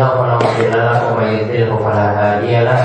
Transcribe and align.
الله 0.00 0.08
فلا 0.08 0.34
مضل 0.34 0.72
له 0.72 0.98
ومن 1.12 1.26
يضلل 1.26 1.70
فلا 1.78 2.06
هادي 2.18 2.64
له 2.64 2.80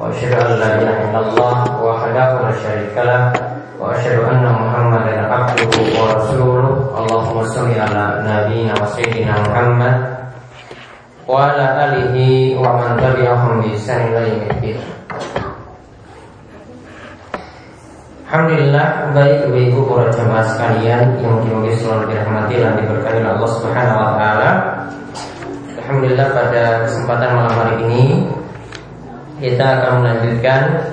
واشهد 0.00 0.32
ان 0.32 0.52
لا 0.60 0.68
اله 0.74 0.96
الا 1.10 1.20
الله 1.20 1.56
وحده 1.82 2.28
لا 2.44 2.52
شريك 2.64 2.96
له 2.96 3.32
واشهد 3.80 4.18
ان 4.32 4.44
محمدا 4.44 5.14
عبده 5.32 5.72
ورسوله 6.00 6.68
اللهم 6.98 7.38
صل 7.44 7.70
على 7.80 8.04
نبينا 8.28 8.74
وسيدنا 8.82 9.34
محمد 9.48 9.96
وعلى 11.28 11.64
اله 11.84 12.16
ومن 12.60 12.88
تبعهم 13.00 13.60
باحسان 13.60 14.00
الى 14.12 14.20
يوم 14.28 14.42
الدين 14.50 14.78
Alhamdulillah 18.34 19.14
baik 19.14 19.46
ibu-ibu 19.46 19.86
para 19.86 20.10
jamaah 20.10 20.42
sekalian 20.42 21.22
yang 21.22 21.38
dimuji 21.38 21.70
selalu 21.78 22.10
dirahmati 22.10 22.58
dan 22.58 22.74
diberkahi 22.82 23.22
Allah 23.22 23.46
Subhanahu 23.46 23.94
wa 23.94 24.10
taala. 24.18 24.50
Alhamdulillah 25.89 26.29
pada 26.37 26.85
kesempatan 26.85 27.29
malam 27.33 27.55
hari 27.65 27.75
ini 27.89 28.21
kita 29.41 29.65
akan 29.81 30.05
melanjutkan 30.05 30.85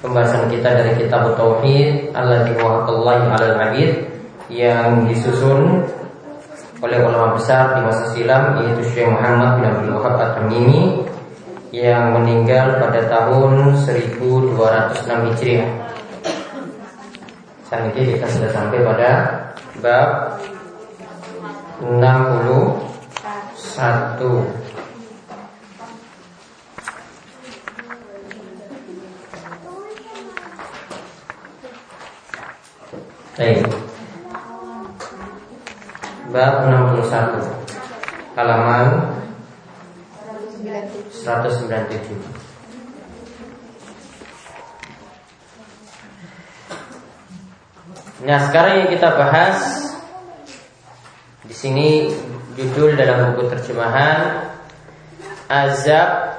pembahasan 0.00 0.48
kita 0.48 0.72
dari 0.72 1.04
kitab 1.04 1.36
Tauhid 1.36 2.08
alladzi 2.16 2.56
wahdallahi 2.56 3.28
'alal 3.28 3.60
'abid 3.60 4.08
yang 4.48 5.04
disusun 5.04 5.84
oleh 6.80 6.96
ulama 6.96 7.36
besar 7.36 7.76
di 7.76 7.84
masa 7.84 8.08
silam 8.16 8.64
yaitu 8.64 8.88
Syekh 8.88 9.04
Muhammad 9.04 9.60
bin 9.60 9.68
Abdul 9.68 9.92
Wahab 10.00 10.16
At-Tamimi 10.16 11.04
yang 11.68 12.16
meninggal 12.16 12.80
pada 12.80 13.04
tahun 13.04 13.84
1206 13.84 15.28
Hijriah. 15.28 15.68
Saat 17.68 17.92
ini 17.92 18.16
kita 18.16 18.24
sudah 18.32 18.48
sampai 18.48 18.80
pada 18.80 19.10
bab 19.84 20.40
61 23.80 24.44
Baik. 33.40 33.64
Bab 36.28 36.68
61 36.68 37.40
Halaman 38.36 39.16
197 41.08 42.20
Nah, 48.20 48.36
sekarang 48.44 48.84
yang 48.84 48.92
kita 48.92 49.16
bahas 49.16 49.88
di 51.48 51.56
sini 51.56 52.12
judul 52.60 52.92
dalam 52.92 53.32
buku 53.32 53.48
terjemahan 53.56 54.52
azab 55.48 56.36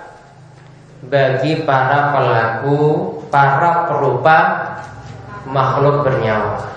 bagi 1.01 1.65
para 1.65 2.13
pelaku, 2.13 2.77
para 3.33 3.89
perupa 3.89 4.37
makhluk 5.49 6.05
bernyawa. 6.05 6.69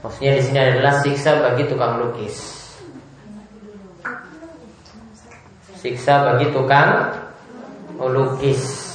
Maksudnya 0.00 0.32
di 0.40 0.42
sini 0.44 0.60
adalah 0.60 1.04
siksa 1.04 1.44
bagi 1.44 1.68
tukang 1.68 2.00
lukis. 2.00 2.36
Siksa 5.84 6.32
bagi 6.32 6.48
tukang 6.48 7.12
lukis. 8.00 8.93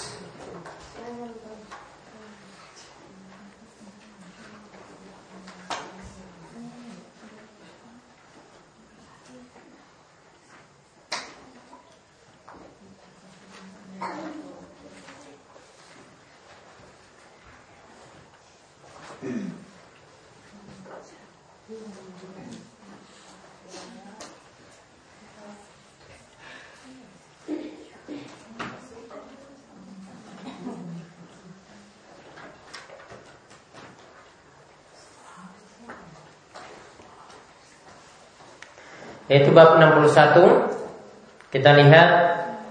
Yaitu 39.30 39.54
bab 39.54 39.78
61 39.78 41.54
Kita 41.54 41.70
lihat 41.78 42.10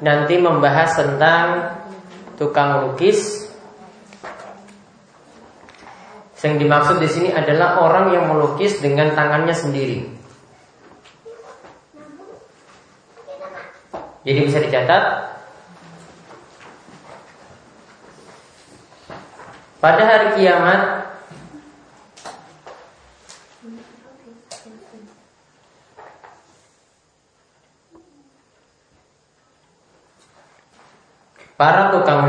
nanti 0.02 0.38
membahas 0.38 0.94
tentang 0.94 1.46
tukang 2.38 2.86
lukis. 2.86 3.50
Yang 6.38 6.54
dimaksud 6.62 6.97
di 7.02 7.08
sini 7.10 7.28
adalah 7.34 7.82
orang 7.82 8.14
yang 8.14 8.30
melukis 8.30 8.78
dengan 8.78 9.10
tangannya 9.10 9.50
sendiri. 9.50 10.06
Jadi 14.22 14.38
bisa 14.47 14.62
dicatat. 14.62 15.02
Pada 19.78 20.02
hari 20.02 20.28
kiamat 20.38 20.97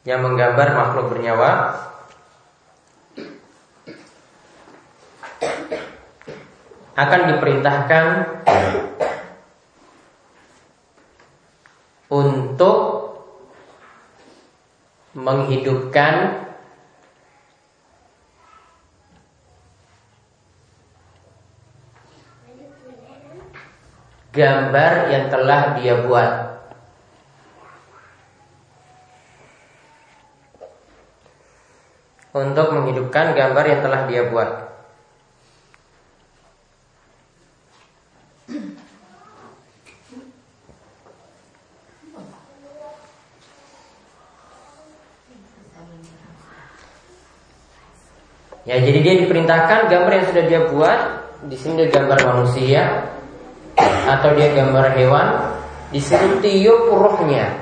Yang 0.04 0.20
menggambar 0.22 0.68
makhluk 0.76 1.06
bernyawa 1.16 1.52
akan 6.96 7.22
diperintahkan 7.36 8.06
untuk 12.08 12.80
menghidupkan 15.12 16.44
gambar 24.36 24.92
yang 25.12 25.26
telah 25.32 25.62
dia 25.80 25.96
buat. 26.04 26.32
Untuk 32.36 32.68
menghidupkan 32.76 33.32
gambar 33.32 33.64
yang 33.64 33.82
telah 33.84 34.02
dia 34.12 34.28
buat. 34.28 34.75
Ya, 48.76 48.84
jadi 48.84 49.00
dia 49.08 49.16
diperintahkan 49.24 49.88
gambar 49.88 50.12
yang 50.20 50.28
sudah 50.28 50.44
dia 50.52 50.62
buat 50.68 51.00
di 51.48 51.56
sini 51.56 51.88
dia 51.88 51.96
gambar 51.96 52.20
manusia 52.28 53.08
atau 54.04 54.36
dia 54.36 54.52
gambar 54.52 55.00
hewan 55.00 55.56
disuruh 55.96 56.44
tiup 56.44 56.92
ruhnya. 56.92 57.56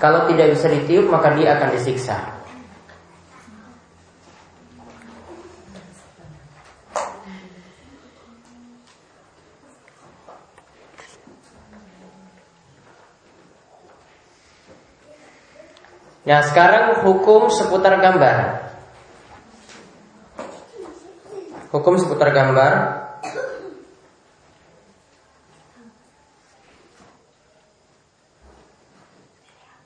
Kalau 0.00 0.24
tidak 0.24 0.56
bisa 0.56 0.72
ditiup 0.72 1.12
maka 1.12 1.36
dia 1.36 1.60
akan 1.60 1.68
disiksa. 1.68 2.16
Nah 16.24 16.40
sekarang 16.40 17.04
hukum 17.04 17.52
seputar 17.52 18.00
gambar 18.00 18.65
Hukum 21.76 22.00
seputar 22.00 22.32
gambar. 22.32 22.72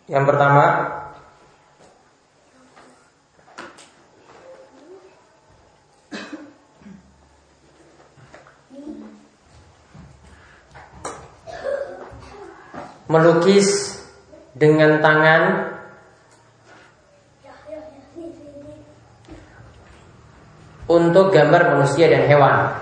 Yang 0.07 0.25
pertama. 0.31 0.67
Melukis 13.11 13.99
dengan 14.55 15.03
tangan. 15.03 15.43
Untuk 20.91 21.31
gambar 21.31 21.79
manusia 21.79 22.11
dan 22.11 22.27
hewan. 22.27 22.75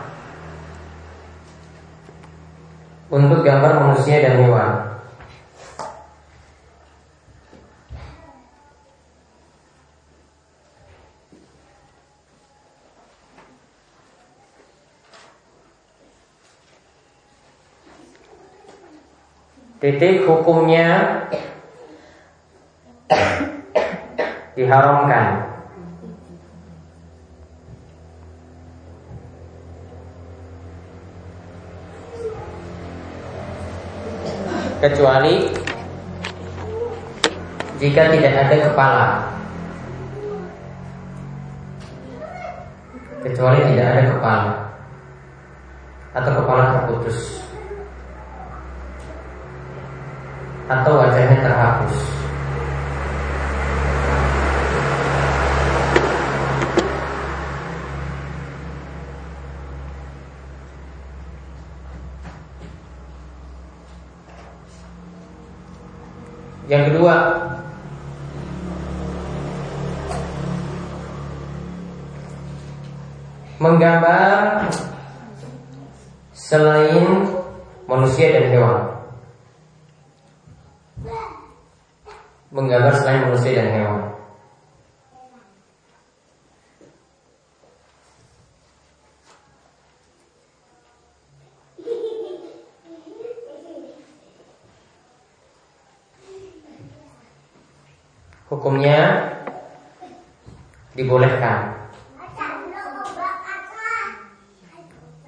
Untuk 3.12 3.44
gambar 3.44 3.84
manusia 3.84 4.25
dan 4.25 4.40
hewan. 4.40 4.88
Titik 19.78 20.26
hukumnya 20.26 21.22
diharamkan. 24.58 25.47
Kecuali 34.78 35.34
jika 37.82 38.02
tidak 38.14 38.32
ada 38.46 38.56
kepala. 38.70 39.06
Kecuali 43.22 43.58
tidak 43.75 43.86
ada 43.90 44.02
kepala 44.14 44.52
atau 46.14 46.32
kepala 46.42 46.64
terputus. 46.78 47.38
atau 50.69 51.00
wajahnya 51.00 51.40
terhapus. 51.40 51.96
Yang 66.69 66.92
kedua, 66.92 67.16
menggambar 73.56 74.68
selain 76.48 77.28
manusia 77.84 78.32
dan 78.32 78.48
hewan. 78.48 78.98
menggambar 82.48 82.94
selain 82.96 83.28
manusia 83.28 83.60
dan 83.60 83.68
hewan. 83.76 84.02
Hukumnya 98.48 99.00
dibolehkan. 100.96 101.76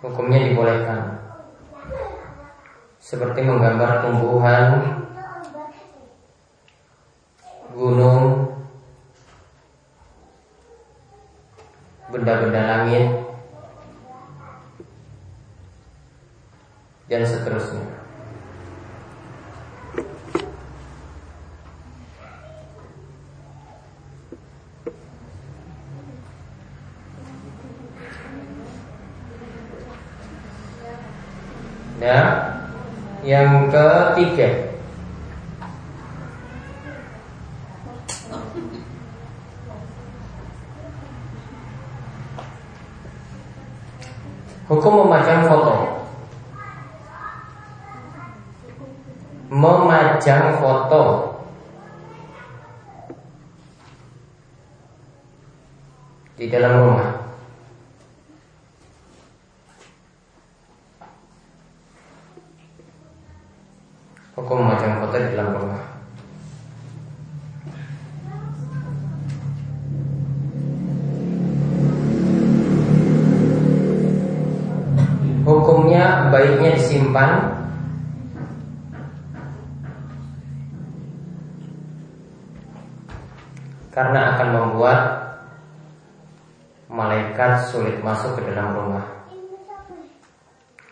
Hukumnya 0.00 0.38
dibolehkan. 0.48 1.20
Seperti 2.96 3.44
menggambar 3.44 4.08
tumbuhan 4.08 5.00
gunung, 7.80 8.50
benda-benda 12.10 12.62
langit, 12.66 13.06
dan 17.10 17.22
seterusnya. 17.26 17.86
Nah, 32.00 32.26
yang 33.20 33.68
ketiga 33.68 34.69
Hukum 44.80 45.04
memajang 45.04 45.44
foto. 45.44 45.76
Memajang 49.52 50.56
foto 50.56 51.04
Di 56.40 56.48
dalam 56.48 56.80
rumah 56.80 57.12
Hukum 64.32 64.64
memajang 64.64 65.04
foto 65.04 65.16
di 65.20 65.28
dalam 65.36 65.52
rumah 65.60 65.90
hukumnya 75.50 76.30
baiknya 76.30 76.78
disimpan 76.78 77.30
karena 83.90 84.20
akan 84.36 84.48
membuat 84.54 85.00
malaikat 86.86 87.66
sulit 87.66 87.98
masuk 88.00 88.38
ke 88.38 88.42
dalam 88.46 88.70
rumah. 88.70 89.04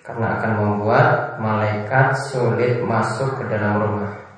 Karena 0.02 0.40
akan 0.40 0.52
membuat 0.56 1.36
malaikat 1.36 2.16
sulit 2.32 2.80
masuk 2.80 3.38
ke 3.38 3.44
dalam 3.46 3.76
rumah. 3.76 4.28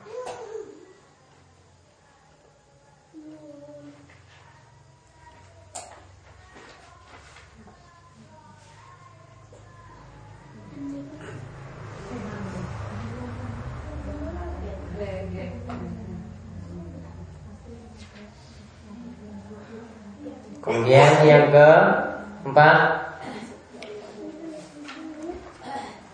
Kemudian 20.61 21.25
yang 21.25 21.49
keempat 21.49 22.77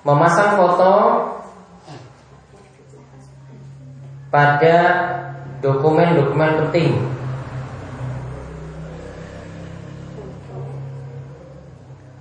Memasang 0.06 0.54
foto 0.54 0.92
pada 4.30 4.78
dokumen-dokumen 5.58 6.62
penting. 6.62 6.94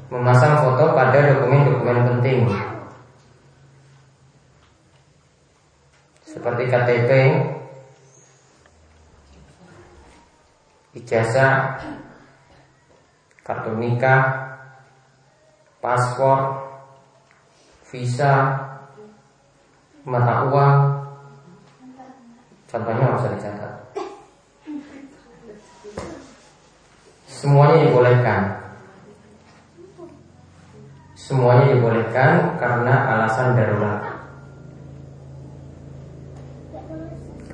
Memasang 0.10 0.66
foto 0.66 0.98
pada 0.98 1.30
dokumen-dokumen 1.30 2.00
penting. 2.10 2.50
Seperti 6.26 6.64
KTP 6.66 7.12
Ijazah 10.96 11.78
kartu 13.46 13.78
nikah, 13.78 14.58
paspor, 15.78 16.65
visa, 17.96 18.34
mata 20.04 20.52
uang. 20.52 20.78
Contohnya 22.68 23.08
harus 23.08 23.32
dicatat. 23.32 23.74
Semuanya 27.32 27.88
dibolehkan. 27.88 28.42
Semuanya 31.16 31.72
dibolehkan 31.72 32.60
karena 32.60 32.94
alasan 33.16 33.56
darurat. 33.56 34.04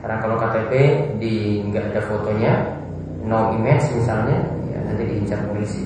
Karena 0.02 0.18
kalau 0.18 0.36
KTP 0.42 0.74
di 1.22 1.62
nggak 1.70 1.94
ada 1.94 2.02
fotonya, 2.10 2.54
no 3.22 3.54
image 3.54 3.94
misalnya, 3.94 4.42
nanti 4.90 5.06
diincar 5.06 5.46
polisi. 5.46 5.86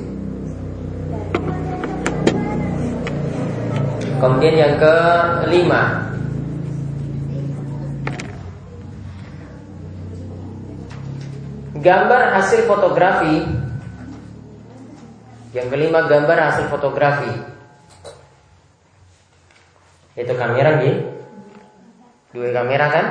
Kemudian 4.16 4.56
yang 4.56 4.74
kelima. 4.80 6.08
Gambar 11.76 12.22
hasil 12.40 12.66
fotografi. 12.66 13.46
Yang 15.52 15.68
kelima 15.72 16.08
gambar 16.08 16.38
hasil 16.52 16.66
fotografi. 16.72 17.32
Itu 20.16 20.32
kamera 20.40 20.80
G 20.80 20.84
Dua 22.36 22.52
kamera 22.52 22.86
kan? 22.92 23.06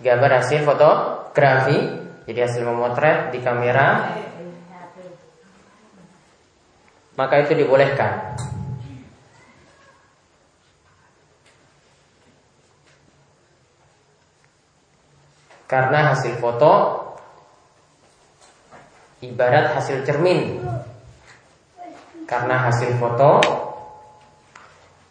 Gambar 0.00 0.30
hasil 0.40 0.64
fotografi. 0.64 1.78
Jadi 2.28 2.40
hasil 2.40 2.62
memotret 2.64 3.32
di 3.32 3.40
kamera. 3.40 4.16
Maka 7.16 7.34
itu 7.44 7.52
dibolehkan. 7.56 8.49
Karena 15.70 16.10
hasil 16.10 16.34
foto 16.42 16.98
ibarat 19.22 19.70
hasil 19.78 20.02
cermin. 20.02 20.58
Karena 22.26 22.66
hasil 22.66 22.98
foto 22.98 23.38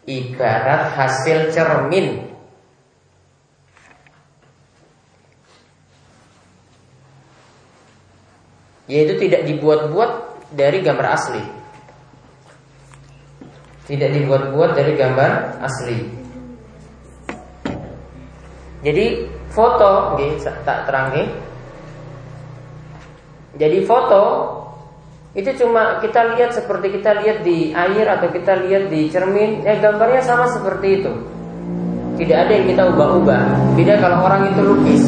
ibarat 0.04 1.00
hasil 1.00 1.48
cermin. 1.48 2.28
Yaitu 8.84 9.16
tidak 9.16 9.48
dibuat-buat 9.48 10.12
dari 10.52 10.84
gambar 10.84 11.08
asli. 11.08 11.40
Tidak 13.88 14.10
dibuat-buat 14.12 14.76
dari 14.76 14.92
gambar 14.92 15.56
asli. 15.64 15.98
Jadi 18.84 19.39
foto 19.50 20.16
nggih 20.16 20.38
tak 20.62 20.86
terangke. 20.86 21.26
Jadi 23.58 23.78
foto 23.82 24.22
itu 25.30 25.50
cuma 25.62 26.02
kita 26.02 26.34
lihat 26.34 26.50
seperti 26.54 26.98
kita 26.98 27.22
lihat 27.22 27.46
di 27.46 27.70
air 27.70 28.06
atau 28.10 28.30
kita 28.34 28.66
lihat 28.66 28.90
di 28.90 29.06
cermin, 29.10 29.62
ya 29.62 29.78
gambarnya 29.78 30.22
sama 30.22 30.46
seperti 30.50 31.02
itu. 31.02 31.12
Tidak 32.18 32.36
ada 32.36 32.52
yang 32.52 32.66
kita 32.66 32.82
ubah-ubah. 32.94 33.74
Beda 33.78 33.94
kalau 34.02 34.26
orang 34.26 34.50
itu 34.50 34.60
lukis. 34.60 35.04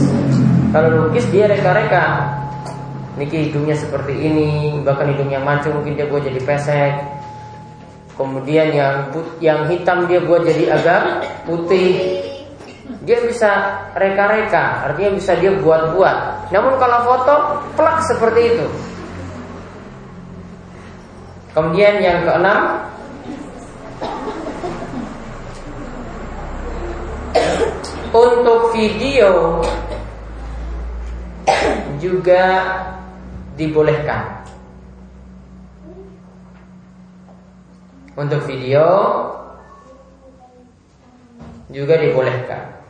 Kalau 0.71 1.07
lukis 1.07 1.27
dia 1.29 1.51
reka-reka. 1.51 2.25
Niki 3.21 3.51
hidungnya 3.51 3.77
seperti 3.77 4.17
ini, 4.17 4.81
bahkan 4.81 5.13
hidungnya 5.13 5.37
mancung 5.43 5.77
mungkin 5.77 5.99
dia 5.99 6.09
buat 6.09 6.25
jadi 6.25 6.41
pesek. 6.41 6.95
Kemudian 8.17 8.73
yang 8.73 8.95
yang 9.45 9.69
hitam 9.69 10.09
dia 10.09 10.25
buat 10.25 10.47
jadi 10.49 10.73
agak 10.73 11.03
putih 11.45 12.32
dia 13.03 13.19
bisa 13.27 13.51
reka-reka, 13.99 14.87
artinya 14.87 15.19
bisa 15.19 15.35
dia 15.43 15.51
buat-buat. 15.59 16.51
Namun 16.55 16.79
kalau 16.79 16.99
foto, 17.03 17.35
plak 17.75 17.99
seperti 18.07 18.41
itu. 18.55 18.67
Kemudian 21.51 21.99
yang 21.99 22.23
keenam, 22.23 22.87
untuk 28.15 28.71
video 28.71 29.59
juga 31.99 32.45
dibolehkan. 33.59 34.47
Untuk 38.15 38.45
video 38.45 38.85
juga 41.73 41.97
dibolehkan. 41.97 42.82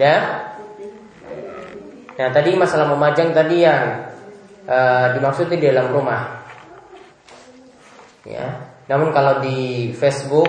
Ya. 0.00 0.16
Nah 2.12 2.28
tadi 2.32 2.56
masalah 2.56 2.88
memajang 2.92 3.32
tadi 3.32 3.64
yang 3.64 4.08
uh, 4.68 5.12
dimaksud 5.16 5.52
di 5.52 5.58
dalam 5.60 5.92
rumah. 5.92 6.44
Ya. 8.24 8.72
Namun 8.88 9.12
kalau 9.12 9.40
di 9.42 9.90
Facebook, 9.96 10.48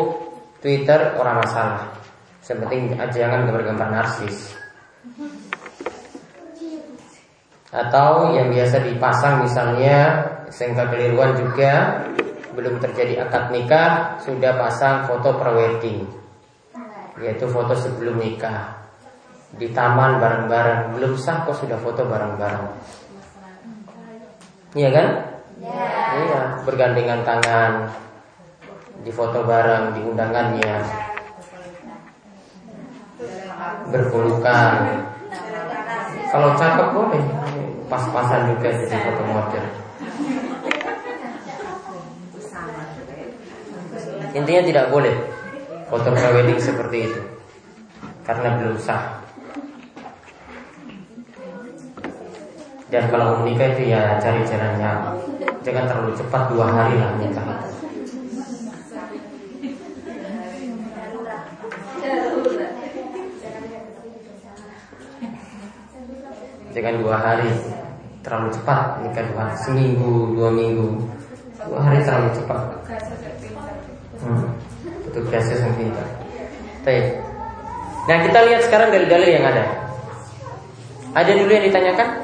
Twitter 0.59 1.15
orang 1.19 1.43
masalah. 1.43 1.91
Sepenting 2.43 2.99
jangan 3.15 3.47
gambar-gambar 3.47 3.87
narsis. 3.91 4.51
Atau 7.73 8.35
yang 8.37 8.53
biasa 8.53 8.85
dipasang 8.85 9.47
misalnya 9.47 10.29
sehingga 10.53 10.85
keliruan 10.91 11.33
juga 11.33 12.05
belum 12.53 12.77
terjadi 12.77 13.25
akad 13.25 13.49
nikah 13.49 14.21
sudah 14.21 14.53
pasang 14.53 15.09
foto 15.09 15.33
prewedding 15.41 16.05
yaitu 17.17 17.49
foto 17.49 17.73
sebelum 17.73 18.21
nikah 18.21 18.82
di 19.57 19.67
taman 19.71 20.17
bareng-bareng. 20.17 20.97
Belum 20.97 21.13
sah 21.17 21.45
kok 21.45 21.57
sudah 21.57 21.77
foto 21.77 22.05
bareng-bareng. 22.05 22.65
Iya 24.73 24.89
kan? 24.89 25.07
Ya. 25.61 25.85
iya 26.25 26.41
bergandengan 26.65 27.21
tangan. 27.21 27.93
Di 29.05 29.11
foto 29.13 29.45
bareng 29.45 29.93
di 29.93 30.01
undangannya. 30.01 30.75
Berpelukan. 33.93 34.73
Kalau 36.33 36.49
cakep 36.57 36.87
boleh. 36.89 37.23
Pas-pasan 37.91 38.49
juga 38.49 38.73
jadi 38.73 38.97
foto 39.05 39.23
model. 39.29 39.65
Intinya 44.33 44.61
tidak 44.65 44.85
boleh 44.89 45.13
foto 45.85 46.09
prewedding 46.09 46.57
seperti 46.57 47.05
itu. 47.05 47.21
Karena 48.25 48.57
belum 48.57 48.81
sah 48.81 49.22
Dan 52.93 53.09
kalau 53.09 53.41
menikah 53.41 53.73
itu 53.73 53.89
ya 53.89 54.21
cari 54.21 54.45
caranya 54.45 55.17
Jangan 55.65 55.89
terlalu 55.89 56.13
cepat 56.13 56.53
dua 56.53 56.69
hari 56.69 56.93
lah 57.01 57.09
menikah. 57.17 57.41
Jangan 66.69 66.93
dua 67.01 67.15
hari 67.17 67.49
Terlalu 68.21 68.49
cepat 68.53 69.01
nikah 69.01 69.25
dua 69.25 69.41
hari. 69.41 69.57
Seminggu, 69.57 70.37
dua 70.37 70.49
minggu. 70.53 70.93
Dua 71.65 71.79
hari 71.81 71.97
terlalu 72.05 72.29
cepat. 72.37 72.61
Hmm. 74.21 74.53
Petugasnya 75.09 75.65
yang 75.65 75.73
pintar 75.81 76.07
Nah 78.03 78.17
kita 78.21 78.39
lihat 78.45 78.61
sekarang 78.69 78.93
dari 78.93 79.09
dalil 79.09 79.29
yang 79.33 79.49
ada. 79.49 79.65
Ada 81.17 81.31
dulu 81.41 81.49
yang 81.49 81.65
ditanyakan 81.73 82.22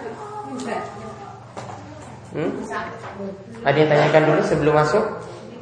Hmm? 2.30 2.52
Ada 3.66 3.78
yang 3.78 3.90
tanyakan 3.90 4.24
dulu 4.30 4.42
sebelum 4.46 4.74
masuk? 4.78 5.06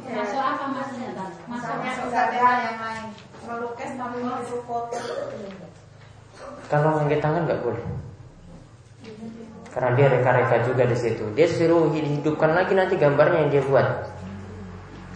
Masuk 0.08 0.42
apa 0.42 0.64
mas? 0.74 0.90
Masuk 1.48 1.72
yang 2.12 2.78
lain. 2.80 3.04
Melukis 3.48 3.90
tapi 3.96 4.18
foto. 4.68 5.00
Kalau 6.68 6.88
ngangkat 7.00 7.20
tangan 7.24 7.48
nggak 7.48 7.60
boleh. 7.64 7.84
Karena 9.72 9.90
dia 9.96 10.06
reka-reka 10.12 10.56
juga 10.68 10.84
di 10.84 10.96
situ. 10.96 11.24
Dia 11.32 11.48
suruh 11.48 11.88
hidupkan 11.92 12.52
lagi 12.52 12.76
nanti 12.76 13.00
gambarnya 13.00 13.48
yang 13.48 13.50
dia 13.52 13.62
buat. 13.64 13.88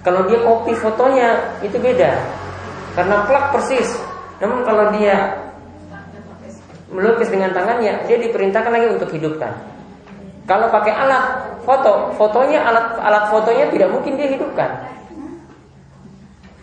Kalau 0.00 0.24
dia 0.26 0.40
copy 0.40 0.72
fotonya 0.78 1.36
itu 1.60 1.76
beda. 1.76 2.16
Karena 2.96 3.28
plak 3.28 3.44
persis. 3.52 3.88
Namun 4.40 4.64
kalau 4.64 4.90
dia 4.96 5.36
melukis 6.92 7.28
dengan 7.32 7.52
tangannya, 7.56 8.04
dia 8.04 8.16
diperintahkan 8.20 8.72
lagi 8.72 8.88
untuk 8.92 9.10
hidupkan. 9.12 9.52
Kalau 10.42 10.66
pakai 10.74 10.90
alat 10.90 11.24
foto, 11.62 12.10
fotonya 12.18 12.66
alat 12.66 12.98
alat 12.98 13.24
fotonya 13.30 13.70
tidak 13.70 13.88
mungkin 13.94 14.18
dia 14.18 14.28
hidupkan. 14.34 14.70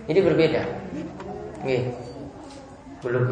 Jadi 0.09 0.19
berbeda. 0.19 0.61
Nih. 1.63 1.95
Belum. 2.99 3.23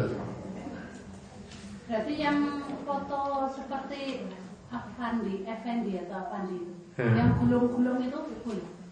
Berarti 1.88 2.14
yang 2.16 2.64
foto 2.84 3.48
seperti 3.52 4.30
Afandi, 4.68 5.44
Effendi 5.48 6.00
atau 6.00 6.16
Afandi 6.28 6.60
hmm. 6.96 7.14
yang 7.16 7.28
gulung-gulung 7.40 8.00
itu 8.04 8.18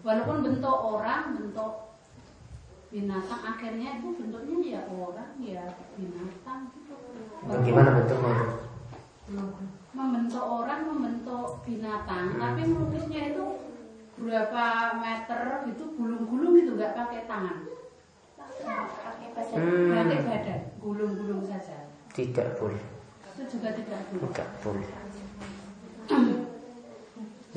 walaupun 0.01 0.37
bentuk 0.45 0.77
orang, 0.77 1.37
bentuk 1.37 1.97
binatang 2.87 3.43
akhirnya 3.43 3.99
itu 3.99 4.15
bentuknya 4.15 4.57
ya 4.63 4.81
orang 4.87 5.31
ya 5.43 5.63
binatang 5.99 6.71
gitu. 6.73 6.95
Bagaimana 7.45 7.89
bentuknya? 8.01 8.66
Membentuk 9.91 10.43
orang, 10.43 10.87
membentuk 10.87 11.59
binatang, 11.67 12.35
hmm. 12.35 12.39
tapi 12.39 12.61
melukisnya 12.63 13.21
itu 13.35 13.45
berapa 14.17 14.65
meter 14.97 15.41
itu 15.69 15.83
gulung-gulung 15.93 16.55
itu 16.57 16.71
nggak 16.73 16.95
pakai 16.95 17.21
tangan. 17.27 17.57
Pakai 18.57 19.27
badan, 19.35 19.57
hmm. 19.59 19.91
pakai 19.93 20.19
badan, 20.23 20.61
gulung-gulung 20.79 21.43
saja. 21.45 21.91
Tidak 22.15 22.55
boleh. 22.57 22.81
Itu 23.35 23.43
juga 23.57 23.69
tidak 23.75 23.99
boleh. 24.09 24.21
Tidak 24.31 24.49
boleh. 24.63 24.87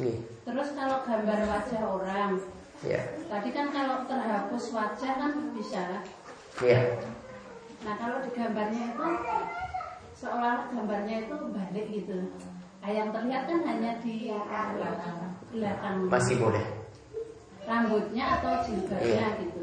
Yeah. 0.00 0.20
Terus 0.48 0.68
kalau 0.72 0.98
gambar 1.04 1.40
wajah 1.44 1.82
orang, 1.84 2.32
yeah. 2.80 3.04
tadi 3.28 3.48
kan 3.52 3.68
kalau 3.68 4.08
terhapus 4.08 4.64
wajah 4.72 5.12
kan 5.20 5.32
bisa. 5.54 6.02
Yeah. 6.64 6.98
Nah 7.84 7.94
kalau 7.96 8.24
di 8.24 8.30
gambarnya 8.32 8.96
itu 8.96 9.06
seolah 10.20 10.68
gambarnya 10.68 11.24
itu 11.24 11.36
balik 11.48 11.86
gitu. 11.88 12.28
Nah, 12.84 12.90
yang 12.92 13.08
terlihat 13.08 13.48
kan 13.48 13.60
hanya 13.64 13.96
di 14.04 14.28
belakang. 15.56 15.96
Masih 16.12 16.36
boleh. 16.36 16.64
Rambutnya 17.64 18.40
atau 18.40 18.60
jilbabnya 18.68 19.32
yeah. 19.32 19.40
gitu. 19.40 19.60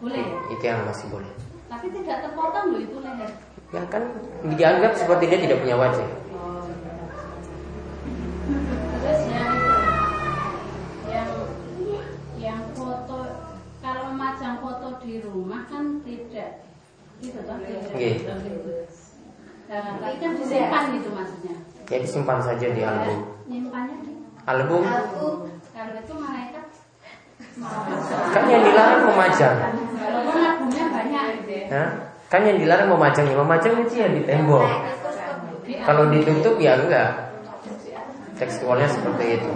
Boleh. 0.00 0.24
Itu 0.48 0.64
yang 0.64 0.88
masih 0.88 1.06
boleh. 1.12 1.32
Tapi 1.68 1.86
tidak 1.92 2.16
terpotong 2.24 2.66
loh 2.72 2.80
itu 2.80 2.96
leher. 3.04 3.30
Ya 3.70 3.82
kan 3.86 4.02
dianggap 4.56 4.92
seperti 4.96 5.24
dia 5.28 5.38
tidak 5.44 5.60
punya 5.60 5.76
wajah. 5.76 6.08
Terus 9.00 9.22
yang 9.30 9.52
yang 11.06 11.30
yang 12.40 12.60
foto 12.74 13.18
kalau 13.78 14.10
macam 14.16 14.58
foto 14.64 14.88
di 15.04 15.22
rumah 15.22 15.62
kan 15.70 16.02
tidak 16.02 16.64
itu 17.20 17.38
toh 17.44 17.56
tidak. 17.62 17.92
Iya. 17.94 18.12
Nah, 18.26 18.38
tapi 19.70 20.18
kan 20.18 20.32
disimpan 20.34 20.82
gitu 20.98 21.08
maksudnya. 21.14 21.54
Ya 21.86 21.98
disimpan 22.02 22.38
saja 22.42 22.66
di 22.74 22.82
album. 22.82 23.18
Nyimpannya 23.46 23.96
di 24.02 24.12
album. 24.42 24.82
Album. 24.82 25.34
Kalau 25.70 25.94
itu 25.94 26.14
malaikat 26.18 26.66
Kan 28.34 28.44
yang 28.50 28.62
dilarang 28.66 29.02
memajang. 29.06 29.56
Walaupun 29.94 30.38
albumnya 30.42 30.84
banyak. 30.90 31.24
Hah? 31.70 31.88
Kan 32.30 32.46
yang 32.46 32.58
dilarang 32.62 32.88
memajangnya, 32.94 33.36
memajang 33.38 33.74
itu 33.86 33.94
ya 33.98 34.08
di 34.10 34.22
tembok. 34.26 34.66
Kalau 35.86 36.10
ditutup 36.10 36.58
ya 36.58 36.78
enggak. 36.78 37.30
Tekstualnya 38.38 38.90
seperti 38.90 39.38
itu. 39.38 39.52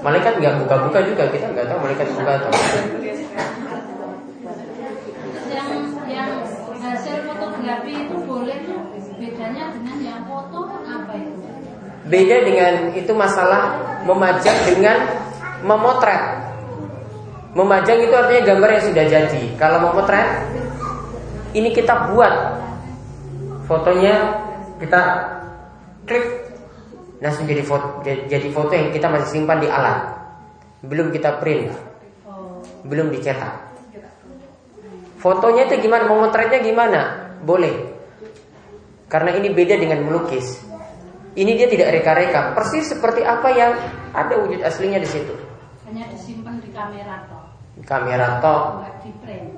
Malaikat 0.00 0.40
nggak 0.40 0.54
buka-buka 0.64 1.04
juga 1.04 1.24
kita 1.28 1.52
nggak 1.52 1.68
tahu 1.68 1.78
malaikat 1.84 2.08
buka 2.16 2.32
atau 2.40 2.50
yang 5.50 5.68
yang 6.08 6.30
hasil 6.80 7.16
fotografi 7.70 7.92
itu 7.94 8.16
boleh 8.26 8.56
tuh. 8.66 8.80
Bedanya 9.20 9.64
dengan 9.70 9.96
yang 10.02 10.20
foto 10.26 10.58
apa 10.82 11.12
itu? 11.14 11.38
Beda 12.10 12.36
dengan 12.42 12.74
itu 12.96 13.12
masalah 13.14 13.62
memajang 14.02 14.58
dengan 14.66 14.98
memotret. 15.62 16.50
Memajang 17.54 17.98
itu 18.00 18.14
artinya 18.14 18.42
gambar 18.54 18.70
yang 18.74 18.84
sudah 18.90 19.04
jadi. 19.06 19.42
Kalau 19.54 19.78
memotret 19.90 20.28
ini 21.54 21.70
kita 21.70 22.10
buat. 22.10 22.34
Fotonya 23.70 24.14
kita 24.82 25.02
klik. 26.08 26.26
Langsung 27.20 27.44
jadi 27.44 27.60
foto 27.60 28.00
jadi 28.02 28.48
foto 28.48 28.72
yang 28.72 28.90
kita 28.90 29.06
masih 29.12 29.28
simpan 29.38 29.60
di 29.60 29.68
alat. 29.68 30.10
Belum 30.82 31.12
kita 31.12 31.38
print. 31.38 31.70
Belum 32.88 33.12
dicetak. 33.12 33.68
Fotonya 35.20 35.68
itu 35.68 35.84
gimana? 35.84 36.08
Memotretnya 36.08 36.64
gimana 36.64 37.29
boleh. 37.42 37.74
Karena 39.10 39.34
ini 39.34 39.50
beda 39.50 39.74
dengan 39.74 40.06
melukis. 40.06 40.62
Ini 41.34 41.52
dia 41.58 41.66
tidak 41.66 41.94
reka-reka. 41.94 42.54
Persis 42.54 42.90
seperti 42.90 43.22
apa 43.26 43.48
yang 43.54 43.72
ada 44.14 44.34
wujud 44.38 44.62
aslinya 44.62 44.98
di 45.02 45.08
situ. 45.08 45.34
Hanya 45.86 46.06
disimpan 46.10 46.62
di 46.62 46.70
kamera 46.70 47.26
toh 47.26 47.40
kamera 47.84 48.40
toh 48.42 48.84
di 49.04 49.12
print. 49.24 49.48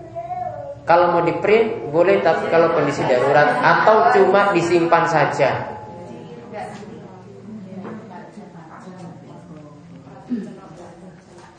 Kalau 0.83 1.15
mau 1.15 1.23
di 1.23 1.35
print 1.39 1.95
boleh 1.95 2.19
tapi 2.25 2.51
kalau 2.51 2.75
kondisi 2.75 3.07
darurat. 3.07 3.63
Atau 3.63 4.11
cuma 4.19 4.51
disimpan 4.51 5.07
saja. 5.07 5.79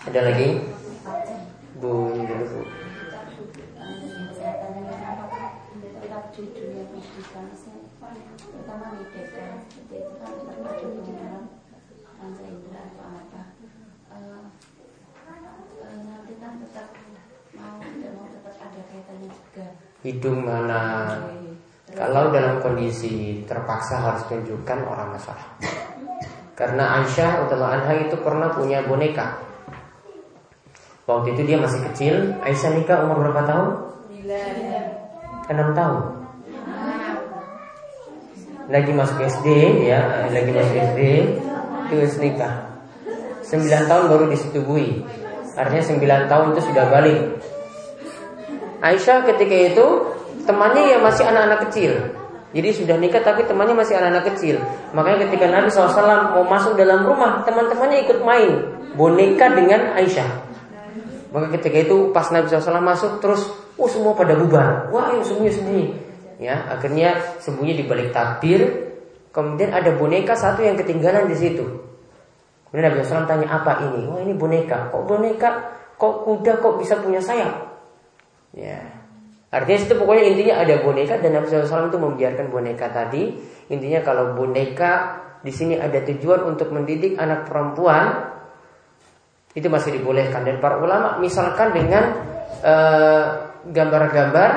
Ada 0.03 0.19
lagi? 0.19 0.59
Bu. 1.79 2.12
Hidung 20.03 20.43
mana? 20.43 21.15
Kalau 21.95 22.33
dalam 22.33 22.59
kondisi 22.59 23.45
terpaksa 23.47 24.03
harus 24.03 24.27
tunjukkan 24.27 24.83
orang 24.83 25.15
masalah. 25.15 25.47
Karena 26.53 27.01
Aisyah 27.01 27.47
utama 27.47 27.71
Anha 27.71 27.93
itu 27.97 28.19
pernah 28.19 28.51
punya 28.51 28.83
boneka. 28.83 29.39
Waktu 31.07 31.35
itu 31.37 31.41
dia 31.47 31.57
masih 31.59 31.79
kecil. 31.91 32.15
Aisyah 32.43 32.71
nikah 32.75 32.97
umur 33.07 33.23
berapa 33.23 33.41
tahun? 33.47 33.69
6 35.47 35.71
tahun. 35.75 36.01
Lagi 38.71 38.91
masuk 38.95 39.19
SD 39.19 39.47
ya, 39.91 40.27
lagi 40.31 40.51
masuk 40.55 40.75
SD 40.91 40.99
terus 41.91 42.15
nikah. 42.19 42.53
9 43.43 43.91
tahun 43.91 44.03
baru 44.07 44.25
disetubui. 44.31 45.03
Artinya 45.53 45.83
9 45.85 46.31
tahun 46.31 46.45
itu 46.57 46.61
sudah 46.73 46.85
balik 46.89 47.19
Aisyah 48.83 49.23
ketika 49.23 49.55
itu 49.55 49.87
temannya 50.43 50.91
ya 50.91 50.97
masih 50.99 51.23
anak-anak 51.23 51.71
kecil. 51.71 52.19
Jadi 52.53 52.69
sudah 52.75 52.99
nikah 52.99 53.23
tapi 53.23 53.47
temannya 53.47 53.73
masih 53.73 53.95
anak-anak 53.95 54.35
kecil. 54.35 54.59
Makanya 54.91 55.25
ketika 55.25 55.47
Nabi 55.47 55.71
SAW 55.71 56.35
mau 56.35 56.43
masuk 56.45 56.75
dalam 56.75 57.01
rumah, 57.07 57.41
teman-temannya 57.47 58.03
ikut 58.03 58.19
main 58.21 58.51
boneka 58.93 59.55
dengan 59.55 59.95
Aisyah. 59.95 60.29
Maka 61.33 61.47
ketika 61.57 61.89
itu 61.89 62.11
pas 62.13 62.27
Nabi 62.29 62.45
SAW 62.51 62.83
masuk 62.83 63.23
terus, 63.23 63.49
oh 63.79 63.89
semua 63.89 64.13
pada 64.13 64.37
bubar. 64.37 64.91
Wah, 64.93 65.15
yang 65.15 65.25
sembunyi 65.25 65.51
sembunyi. 65.55 65.85
Ya, 66.37 66.61
akhirnya 66.69 67.17
sembunyi 67.39 67.79
di 67.79 67.83
balik 67.87 68.11
tabir. 68.13 68.91
Kemudian 69.33 69.73
ada 69.73 69.95
boneka 69.97 70.37
satu 70.37 70.61
yang 70.61 70.77
ketinggalan 70.77 71.25
di 71.25 71.33
situ. 71.39 71.65
Kemudian 72.73 72.89
Nabi 72.89 73.05
SAW 73.05 73.29
tanya 73.29 73.53
apa 73.53 73.85
ini? 73.85 74.09
Wah 74.09 74.17
ini 74.17 74.33
boneka. 74.33 74.89
Kok 74.89 75.05
boneka? 75.05 75.49
Kok 75.93 76.25
kuda 76.25 76.57
kok 76.57 76.81
bisa 76.81 76.97
punya 76.97 77.21
sayap? 77.21 77.69
Ya. 78.49 78.81
Artinya 79.53 79.85
itu 79.85 79.93
pokoknya 79.93 80.23
intinya 80.33 80.55
ada 80.65 80.81
boneka 80.81 81.21
dan 81.21 81.37
Nabi 81.37 81.53
SAW 81.53 81.93
itu 81.93 82.01
membiarkan 82.01 82.49
boneka 82.49 82.89
tadi. 82.89 83.29
Intinya 83.69 84.01
kalau 84.01 84.33
boneka 84.33 85.21
di 85.45 85.53
sini 85.53 85.77
ada 85.77 86.01
tujuan 86.01 86.49
untuk 86.49 86.73
mendidik 86.73 87.13
anak 87.21 87.45
perempuan 87.45 88.33
itu 89.53 89.69
masih 89.69 90.01
dibolehkan 90.01 90.41
dan 90.41 90.57
para 90.57 90.81
ulama 90.81 91.21
misalkan 91.21 91.77
dengan 91.77 92.09
eh, 92.65 93.25
gambar-gambar 93.69 94.51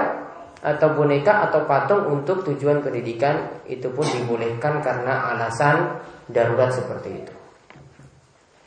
uh, 0.65 0.73
atau 0.73 0.89
boneka 0.97 1.47
atau 1.47 1.69
patung 1.69 2.09
untuk 2.09 2.41
tujuan 2.49 2.81
pendidikan 2.81 3.61
itu 3.69 3.93
pun 3.93 4.09
dibolehkan 4.09 4.81
karena 4.81 5.37
alasan 5.37 6.01
darurat 6.33 6.73
seperti 6.73 7.11
itu. 7.13 7.36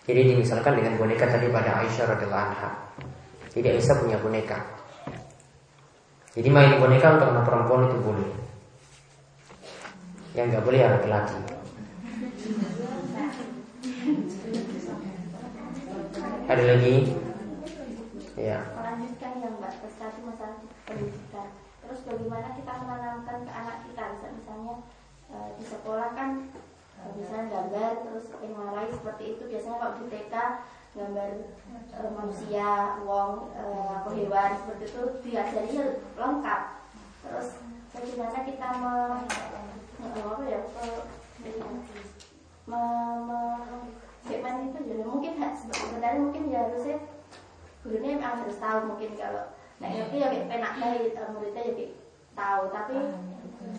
Jadi 0.10 0.26
dimisalkan 0.26 0.74
dengan 0.74 0.98
boneka 0.98 1.30
tadi 1.30 1.54
pada 1.54 1.86
Aisyah 1.86 2.18
radhiallahu 2.18 2.46
anha. 2.50 2.70
Jadi 3.54 3.78
Aisyah 3.78 3.96
punya 4.02 4.18
boneka. 4.18 4.58
Jadi 6.34 6.50
main 6.50 6.82
boneka 6.82 7.14
untuk 7.14 7.30
anak 7.30 7.46
perempuan 7.46 7.86
itu 7.86 7.98
boleh. 8.02 8.30
Yang 10.34 10.46
nggak 10.50 10.66
boleh 10.66 10.80
ya 10.82 10.90
laki-laki. 10.98 11.38
Ada 16.50 16.64
lagi? 16.74 16.96
Ya. 18.34 18.58
Melanjutkan 18.66 19.32
yang 19.46 19.54
Mbak 19.62 19.74
masalah. 20.26 20.58
Terus 21.86 22.00
bagaimana 22.10 22.50
kita 22.58 22.74
menanamkan 22.82 23.38
ke 23.46 23.52
anak 23.54 23.78
kita, 23.86 24.06
misalnya 24.26 24.76
eh, 25.30 25.50
di 25.54 25.64
sekolah 25.70 26.10
kan 26.18 26.50
eh, 27.00 27.12
misalnya 27.16 27.46
gambar 27.52 27.92
terus 28.04 28.26
yang 28.44 28.90
seperti 28.92 29.24
itu. 29.36 29.44
Biasanya 29.48 29.78
kalau 29.80 29.94
di 30.00 30.06
TK 30.12 30.36
gambar 30.90 31.30
uh, 31.94 32.12
manusia, 32.18 32.98
wong, 33.06 33.54
uh, 33.54 34.02
atau 34.02 34.12
hewan 34.18 34.58
seperti 34.58 34.84
itu 34.90 35.02
diajari 35.22 35.78
lengkap. 36.18 36.62
Terus 37.24 37.48
bagaimana 37.94 38.40
kita 38.42 38.68
me, 38.82 38.96
apa 40.02 40.44
ya, 40.50 40.60
me, 41.40 41.52
me, 42.66 42.82
me 44.30 44.50
itu 44.70 44.80
jadi 44.86 45.04
mungkin 45.06 45.34
sebenarnya 45.58 46.22
mungkin 46.22 46.44
ya 46.54 46.70
harusnya 46.70 46.98
gurunya 47.82 48.20
memang 48.20 48.46
harus 48.46 48.58
tahu 48.60 48.80
mungkin 48.94 49.16
kalau 49.16 49.44
nah 49.80 49.88
ngerti 49.88 50.20
ya 50.20 50.28
kayak 50.28 50.48
penak 50.52 50.74
dari 50.76 51.16
muridnya 51.32 51.62
ya 51.64 51.74
kayak 51.74 51.94
tahu. 52.36 52.64
Tapi 52.76 52.96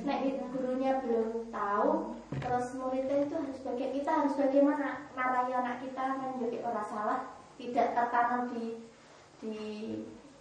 nek 0.07 0.21
gurunya 0.53 0.91
belum 1.05 1.29
tahu 1.53 1.91
terus 2.39 2.79
muridnya 2.79 3.27
itu 3.27 3.35
harus 3.35 3.59
bagian 3.67 3.93
kita 3.99 4.11
harus 4.23 4.35
bagaimana 4.39 5.11
marai 5.19 5.51
anak 5.51 5.83
kita 5.83 6.05
menjadi 6.15 6.63
orang 6.63 6.87
salah 6.87 7.21
tidak 7.59 7.91
tertanam 7.91 8.55
di 8.55 8.87
di 9.43 9.59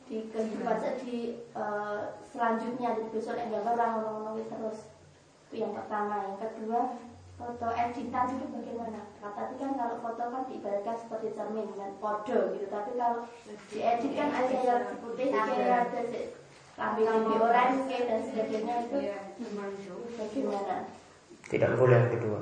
di 0.06 0.18
kehidupan 0.30 0.78
di 1.02 1.42
uh, 1.58 2.14
selanjutnya 2.30 2.98
di 2.98 3.04
besok 3.10 3.38
yang 3.42 3.50
gambar 3.50 3.74
orang 3.74 3.94
ngomong 4.06 4.38
terus 4.46 4.90
itu 5.50 5.66
yang 5.66 5.74
pertama 5.74 6.30
yang 6.30 6.38
kedua 6.38 6.82
foto 7.40 7.68
editan 7.72 8.36
itu 8.36 8.46
bagaimana? 8.52 9.02
Tadi 9.24 9.56
kan 9.56 9.72
kalau 9.80 9.96
foto 10.04 10.24
kan 10.28 10.44
diibaratkan 10.52 10.96
seperti 11.00 11.32
cermin 11.40 11.72
dengan 11.72 11.96
kode 12.04 12.40
gitu, 12.60 12.68
tapi 12.68 13.00
kalau 13.00 13.24
diedit 13.72 14.12
kan 14.12 14.30
ada 14.36 14.58
yang 14.60 14.84
putih, 15.00 15.32
ada 15.32 15.54
yang 15.56 15.88
ada 15.88 16.02
lampu 16.76 17.02
lampu 17.08 17.34
orange 17.40 17.96
dan 17.96 18.20
sebagainya 18.28 18.76
itu 18.92 19.00
bagaimana? 20.20 20.99
Tidak 21.50 21.72
boleh 21.76 21.98
yang 21.98 22.12
kedua. 22.14 22.40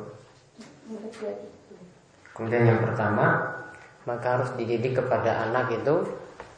Kemudian 2.35 2.63
yang 2.67 2.79
pertama, 2.83 3.55
maka 4.03 4.27
harus 4.37 4.51
dididik 4.59 4.99
kepada 4.99 5.47
anak 5.47 5.73
itu 5.73 5.95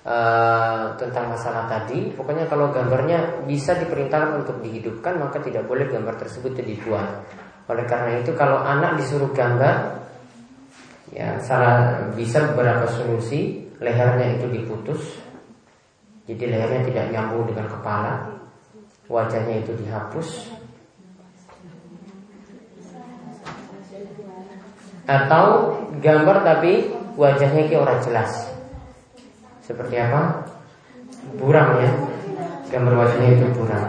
uh, 0.03 0.97
tentang 0.97 1.31
masalah 1.31 1.69
tadi. 1.69 2.09
Pokoknya 2.17 2.49
kalau 2.49 2.73
gambarnya 2.73 3.45
bisa 3.45 3.77
diperintahkan 3.77 4.43
untuk 4.43 4.59
dihidupkan, 4.65 5.21
maka 5.21 5.39
tidak 5.39 5.69
boleh 5.69 5.87
gambar 5.87 6.17
tersebut 6.17 6.57
dibuat. 6.59 7.23
Oleh 7.69 7.85
karena 7.85 8.17
itu 8.17 8.33
kalau 8.33 8.65
anak 8.65 8.97
disuruh 8.97 9.29
gambar 9.29 9.99
ya 11.13 11.41
salah 11.41 12.05
bisa 12.13 12.53
beberapa 12.53 12.85
solusi 12.85 13.65
lehernya 13.81 14.37
itu 14.37 14.45
diputus 14.49 15.01
jadi 16.29 16.53
lehernya 16.53 16.81
tidak 16.85 17.05
nyambung 17.09 17.49
dengan 17.49 17.65
kepala 17.65 18.29
wajahnya 19.09 19.65
itu 19.65 19.73
dihapus 19.81 20.53
atau 25.09 25.73
gambar 25.97 26.45
tapi 26.45 26.93
wajahnya 27.17 27.65
kayak 27.65 27.81
orang 27.81 27.99
jelas. 28.05 28.29
Seperti 29.65 29.97
apa? 29.97 30.45
Buram 31.41 31.81
ya. 31.81 31.89
Gambar 32.69 32.93
wajahnya 32.93 33.29
itu 33.41 33.45
buram. 33.57 33.85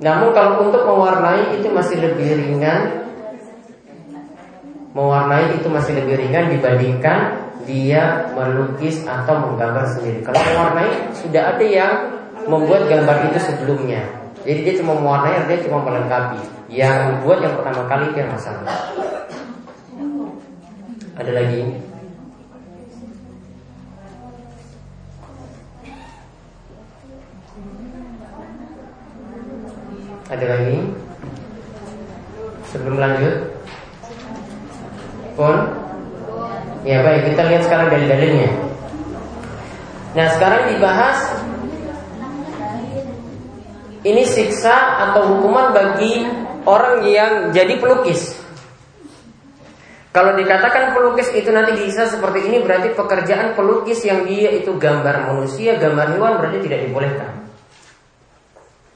Namun 0.00 0.32
kalau 0.32 0.64
untuk 0.64 0.80
mewarnai 0.88 1.60
itu 1.60 1.68
masih 1.68 2.00
lebih 2.00 2.40
ringan. 2.40 3.04
Mewarnai 4.96 5.60
itu 5.60 5.68
masih 5.68 6.00
lebih 6.00 6.16
ringan 6.16 6.48
dibandingkan 6.56 7.36
dia 7.68 8.32
melukis 8.32 9.04
atau 9.04 9.44
menggambar 9.44 9.84
sendiri. 9.92 10.24
Kalau 10.24 10.40
mewarnai 10.40 11.12
sudah 11.20 11.54
ada 11.54 11.66
yang 11.68 11.92
membuat 12.48 12.88
gambar 12.88 13.28
itu 13.28 13.38
sebelumnya. 13.44 14.08
Jadi 14.40 14.58
dia 14.64 14.74
cuma 14.80 14.96
mewarnai, 14.96 15.44
dia 15.44 15.60
cuma 15.68 15.84
melengkapi 15.84 16.59
Yang 16.70 17.26
buat 17.26 17.42
yang 17.42 17.58
pertama 17.58 17.82
kali 17.90 18.14
itu 18.14 18.18
yang 18.22 18.30
masalah. 18.30 18.62
Ada 21.18 21.32
lagi? 21.34 21.60
Ada 30.30 30.46
lagi? 30.46 30.78
Sebelum 32.70 32.96
lanjut. 33.02 33.34
Pun 35.34 35.56
Ya 36.80 37.04
baik, 37.04 37.32
kita 37.32 37.42
lihat 37.48 37.62
sekarang 37.64 37.88
dari 37.92 38.04
dalilnya 38.08 38.50
Nah 40.16 40.26
sekarang 40.36 40.74
dibahas 40.74 41.18
Ini 44.00 44.22
siksa 44.24 45.08
atau 45.08 45.28
hukuman 45.28 45.76
bagi 45.76 46.24
orang 46.64 47.06
yang 47.08 47.32
jadi 47.54 47.76
pelukis. 47.80 48.36
Kalau 50.10 50.34
dikatakan 50.34 50.90
pelukis 50.90 51.30
itu 51.30 51.54
nanti 51.54 51.70
bisa 51.78 52.10
seperti 52.10 52.50
ini 52.50 52.66
berarti 52.66 52.98
pekerjaan 52.98 53.54
pelukis 53.54 54.02
yang 54.02 54.26
dia 54.26 54.50
itu 54.50 54.74
gambar 54.74 55.30
manusia, 55.30 55.78
gambar 55.78 56.18
hewan 56.18 56.32
berarti 56.42 56.58
tidak 56.66 56.90
dibolehkan. 56.90 57.32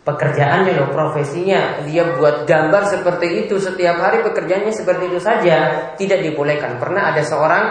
Pekerjaannya 0.05 0.75
loh 0.75 0.91
profesinya. 0.91 1.87
Dia 1.87 2.19
buat 2.19 2.45
gambar 2.45 2.83
seperti 2.91 3.47
itu 3.47 3.63
setiap 3.63 4.03
hari 4.03 4.27
pekerjaannya 4.27 4.75
seperti 4.75 5.15
itu 5.15 5.23
saja 5.23 5.59
tidak 5.95 6.19
dibolehkan. 6.21 6.83
Pernah 6.83 7.15
ada 7.15 7.23
seorang 7.23 7.65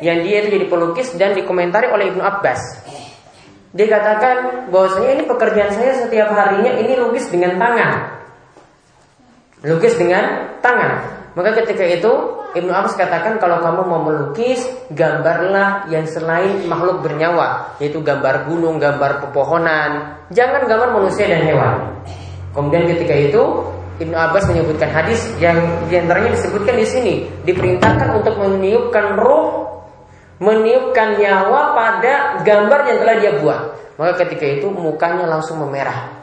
yang 0.00 0.24
dia 0.24 0.40
itu 0.42 0.56
jadi 0.56 0.66
pelukis 0.66 1.12
dan 1.20 1.36
dikomentari 1.36 1.92
oleh 1.92 2.10
Ibnu 2.10 2.24
Abbas. 2.24 2.60
Dia 3.76 3.86
katakan 3.86 4.66
bahwasanya 4.72 5.20
ini 5.20 5.24
pekerjaan 5.28 5.70
saya 5.76 5.92
setiap 6.00 6.32
harinya 6.32 6.74
ini 6.80 6.96
lukis 6.98 7.30
dengan 7.30 7.54
tangan 7.54 8.19
lukis 9.66 9.94
dengan 9.96 10.56
tangan 10.64 11.20
maka 11.34 11.62
ketika 11.62 11.86
itu 11.86 12.12
Ibnu 12.50 12.74
Abbas 12.74 12.98
katakan 12.98 13.38
kalau 13.38 13.62
kamu 13.62 13.86
mau 13.86 14.02
melukis 14.02 14.66
gambarlah 14.90 15.86
yang 15.86 16.02
selain 16.02 16.66
makhluk 16.66 17.06
bernyawa 17.06 17.78
yaitu 17.78 18.02
gambar 18.02 18.50
gunung, 18.50 18.82
gambar 18.82 19.22
pepohonan, 19.22 20.18
jangan 20.34 20.66
gambar 20.66 20.90
manusia 20.98 21.30
dan 21.30 21.46
hewan. 21.46 21.94
Kemudian 22.50 22.90
ketika 22.90 23.14
itu 23.14 23.42
Ibnu 24.02 24.16
Abbas 24.16 24.50
menyebutkan 24.50 24.90
hadis 24.90 25.22
yang 25.38 25.60
di 25.86 25.94
antaranya 25.94 26.34
disebutkan 26.34 26.74
di 26.74 26.86
sini 26.88 27.14
diperintahkan 27.46 28.18
untuk 28.18 28.34
meniupkan 28.42 29.14
roh, 29.14 29.70
meniupkan 30.42 31.14
nyawa 31.14 31.78
pada 31.78 32.42
gambar 32.42 32.80
yang 32.90 32.98
telah 33.06 33.16
dia 33.22 33.32
buat. 33.38 33.60
Maka 33.94 34.26
ketika 34.26 34.58
itu 34.58 34.66
mukanya 34.72 35.30
langsung 35.30 35.62
memerah. 35.62 36.19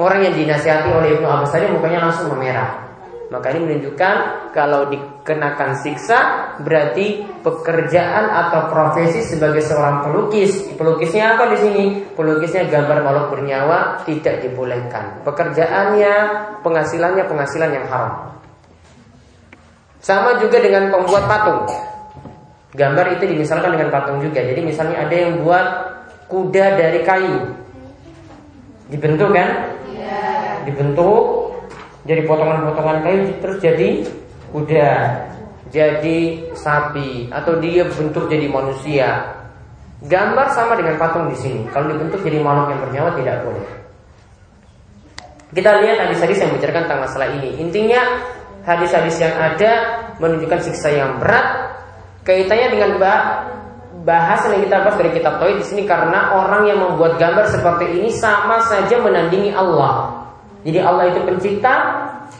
Orang 0.00 0.24
yang 0.24 0.34
dinasihati 0.34 0.88
oleh 0.88 1.20
Ibnu 1.20 1.26
Abbas 1.28 1.52
tadi 1.52 1.68
mukanya 1.68 2.08
langsung 2.08 2.32
memerah. 2.32 2.92
Maka 3.32 3.48
ini 3.56 3.64
menunjukkan 3.64 4.16
kalau 4.52 4.92
dikenakan 4.92 5.80
siksa 5.80 6.52
berarti 6.60 7.24
pekerjaan 7.40 8.28
atau 8.28 8.68
profesi 8.68 9.24
sebagai 9.24 9.64
seorang 9.64 10.04
pelukis. 10.04 10.76
Pelukisnya 10.76 11.32
apa 11.32 11.48
di 11.48 11.56
sini? 11.56 11.84
Pelukisnya 12.12 12.68
gambar 12.68 13.00
makhluk 13.00 13.26
bernyawa 13.32 14.04
tidak 14.04 14.44
dibolehkan. 14.44 15.24
Pekerjaannya, 15.24 16.14
penghasilannya 16.60 17.24
penghasilan 17.24 17.70
yang 17.72 17.86
haram. 17.88 18.36
Sama 20.04 20.36
juga 20.36 20.60
dengan 20.60 20.92
pembuat 20.92 21.24
patung. 21.24 21.72
Gambar 22.76 23.16
itu 23.16 23.24
dimisalkan 23.32 23.80
dengan 23.80 23.88
patung 23.88 24.20
juga. 24.20 24.44
Jadi 24.44 24.60
misalnya 24.60 25.08
ada 25.08 25.16
yang 25.16 25.40
buat 25.40 25.66
kuda 26.28 26.76
dari 26.76 27.00
kayu. 27.00 27.48
Dibentuk 28.92 29.32
kan? 29.32 29.80
Dibentuk 30.66 31.52
jadi 32.02 32.26
potongan-potongan 32.26 32.98
kayu 33.06 33.30
terus 33.38 33.58
jadi 33.62 33.88
kuda, 34.50 34.92
jadi 35.70 36.18
sapi 36.52 37.30
atau 37.30 37.56
dia 37.62 37.86
bentuk 37.86 38.26
jadi 38.26 38.46
manusia. 38.50 39.38
Gambar 40.02 40.50
sama 40.50 40.74
dengan 40.74 40.98
patung 40.98 41.30
di 41.30 41.38
sini. 41.38 41.62
Kalau 41.70 41.86
dibentuk 41.94 42.26
jadi 42.26 42.42
makhluk 42.42 42.74
yang 42.74 42.80
bernyawa 42.82 43.10
tidak 43.14 43.36
boleh. 43.46 43.66
Kita 45.52 45.70
lihat 45.78 46.08
hadis-hadis 46.08 46.42
yang 46.42 46.48
membicarakan 46.50 46.82
tentang 46.90 47.02
masalah 47.06 47.28
ini. 47.38 47.50
Intinya 47.62 48.00
hadis-hadis 48.66 49.20
yang 49.22 49.34
ada 49.36 49.72
menunjukkan 50.18 50.60
siksa 50.64 50.90
yang 50.90 51.22
berat. 51.22 51.70
Kaitannya 52.26 52.68
dengan 52.72 52.90
bahasan 54.02 54.58
yang 54.58 54.62
kita 54.66 54.76
bahas 54.82 54.96
dari 54.98 55.10
kitab 55.14 55.38
Tauhid 55.38 55.58
di 55.62 55.66
sini 55.66 55.82
karena 55.86 56.34
orang 56.34 56.66
yang 56.66 56.78
membuat 56.82 57.18
gambar 57.18 57.46
seperti 57.50 57.98
ini 57.98 58.10
sama 58.14 58.58
saja 58.66 58.98
menandingi 58.98 59.54
Allah. 59.54 60.21
Jadi 60.62 60.78
Allah 60.78 61.10
itu 61.10 61.20
pencipta. 61.26 61.74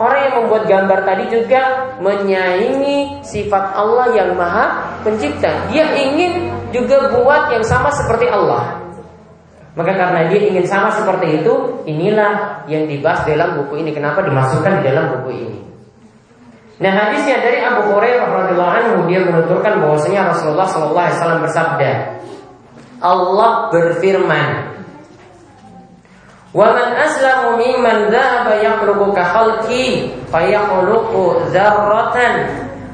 Orang 0.00 0.18
yang 0.24 0.34
membuat 0.40 0.64
gambar 0.72 0.98
tadi 1.04 1.24
juga 1.28 1.62
menyaingi 2.00 3.20
sifat 3.20 3.76
Allah 3.76 4.08
yang 4.16 4.32
maha 4.38 4.96
pencipta. 5.04 5.68
Dia 5.68 5.84
ingin 5.92 6.48
juga 6.72 7.12
buat 7.12 7.52
yang 7.52 7.60
sama 7.66 7.92
seperti 7.92 8.32
Allah. 8.32 8.80
Maka 9.76 9.92
karena 9.92 10.32
dia 10.32 10.40
ingin 10.48 10.68
sama 10.68 10.92
seperti 10.92 11.40
itu 11.40 11.72
Inilah 11.82 12.62
yang 12.70 12.86
dibahas 12.86 13.26
dalam 13.26 13.58
buku 13.58 13.82
ini. 13.82 13.90
Kenapa 13.90 14.22
dimasukkan 14.22 14.78
di 14.78 14.82
dalam 14.86 15.04
buku 15.18 15.30
ini? 15.34 15.58
Nah 16.78 16.92
hadisnya 16.94 17.42
dari 17.42 17.58
Abu 17.62 17.90
Hurairah 17.90 18.26
radhiyallahu 18.26 18.74
anhu 18.74 18.96
dia 19.10 19.22
menuturkan 19.22 19.82
bahwasanya 19.82 20.34
Rasulullah 20.34 20.66
SAW 20.66 21.42
bersabda 21.46 21.90
Allah 23.02 23.70
berfirman 23.70 24.46
Aslamu 26.52 27.56
mimman 27.56 28.12
dhahaba 28.12 28.60
yakhluqu 28.60 29.16
ka 29.16 29.24
khalqi 29.24 30.12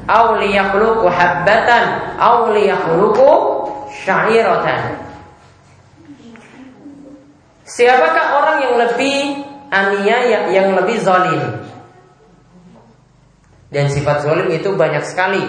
aw 0.07 0.25
habbatan 1.11 1.85
aw 2.15 2.35
sya'iratan. 4.05 4.81
Siapakah 7.67 8.25
orang 8.41 8.57
yang 8.63 8.75
lebih 8.79 9.17
aniaya 9.69 10.49
yang 10.55 10.73
lebih 10.79 10.97
zalim? 11.03 11.61
Dan 13.69 13.91
sifat 13.91 14.25
zalim 14.25 14.49
itu 14.49 14.73
banyak 14.73 15.05
sekali. 15.05 15.45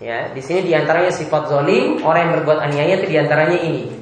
Ya, 0.00 0.32
di 0.32 0.40
sini 0.40 0.64
di 0.64 0.72
antaranya 0.72 1.12
sifat 1.12 1.52
zalim 1.52 2.00
orang 2.02 2.24
yang 2.24 2.32
berbuat 2.40 2.58
aniaya 2.58 3.04
itu 3.04 3.06
di 3.12 3.16
antaranya 3.20 3.58
ini. 3.60 3.99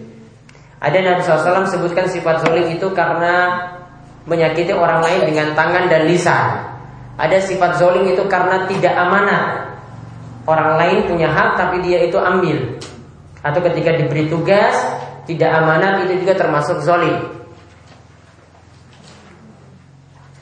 Ada 0.79 0.99
Nabi 1.03 1.21
SAW 1.27 1.67
sebutkan 1.67 2.07
sifat 2.07 2.47
zolim 2.47 2.71
itu 2.71 2.87
karena 2.95 3.67
menyakiti 4.31 4.71
orang 4.71 5.03
lain 5.03 5.27
dengan 5.27 5.57
tangan 5.59 5.91
dan 5.91 6.07
lisan. 6.07 6.47
Ada 7.19 7.43
sifat 7.43 7.83
zolim 7.83 8.07
itu 8.07 8.23
karena 8.31 8.63
tidak 8.71 8.95
amanah. 8.95 9.75
Orang 10.47 10.79
lain 10.79 11.11
punya 11.11 11.29
hak 11.35 11.59
tapi 11.59 11.83
dia 11.83 12.07
itu 12.07 12.15
ambil. 12.15 12.79
Atau 13.43 13.61
ketika 13.67 13.99
diberi 13.99 14.31
tugas 14.31 14.79
tidak 15.27 15.51
amanah 15.51 16.07
itu 16.07 16.23
juga 16.23 16.39
termasuk 16.39 16.79
zolim. 16.87 17.39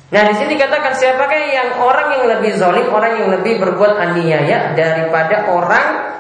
Nah 0.07 0.23
di 0.31 0.35
sini 0.39 0.55
katakan 0.55 0.95
siapakah 0.95 1.41
yang 1.51 1.83
orang 1.83 2.09
yang 2.15 2.25
lebih 2.39 2.53
zolim, 2.61 2.87
orang 2.93 3.13
yang 3.19 3.29
lebih 3.41 3.59
berbuat 3.59 3.99
aniaya 3.99 4.77
daripada 4.79 5.51
orang 5.51 6.16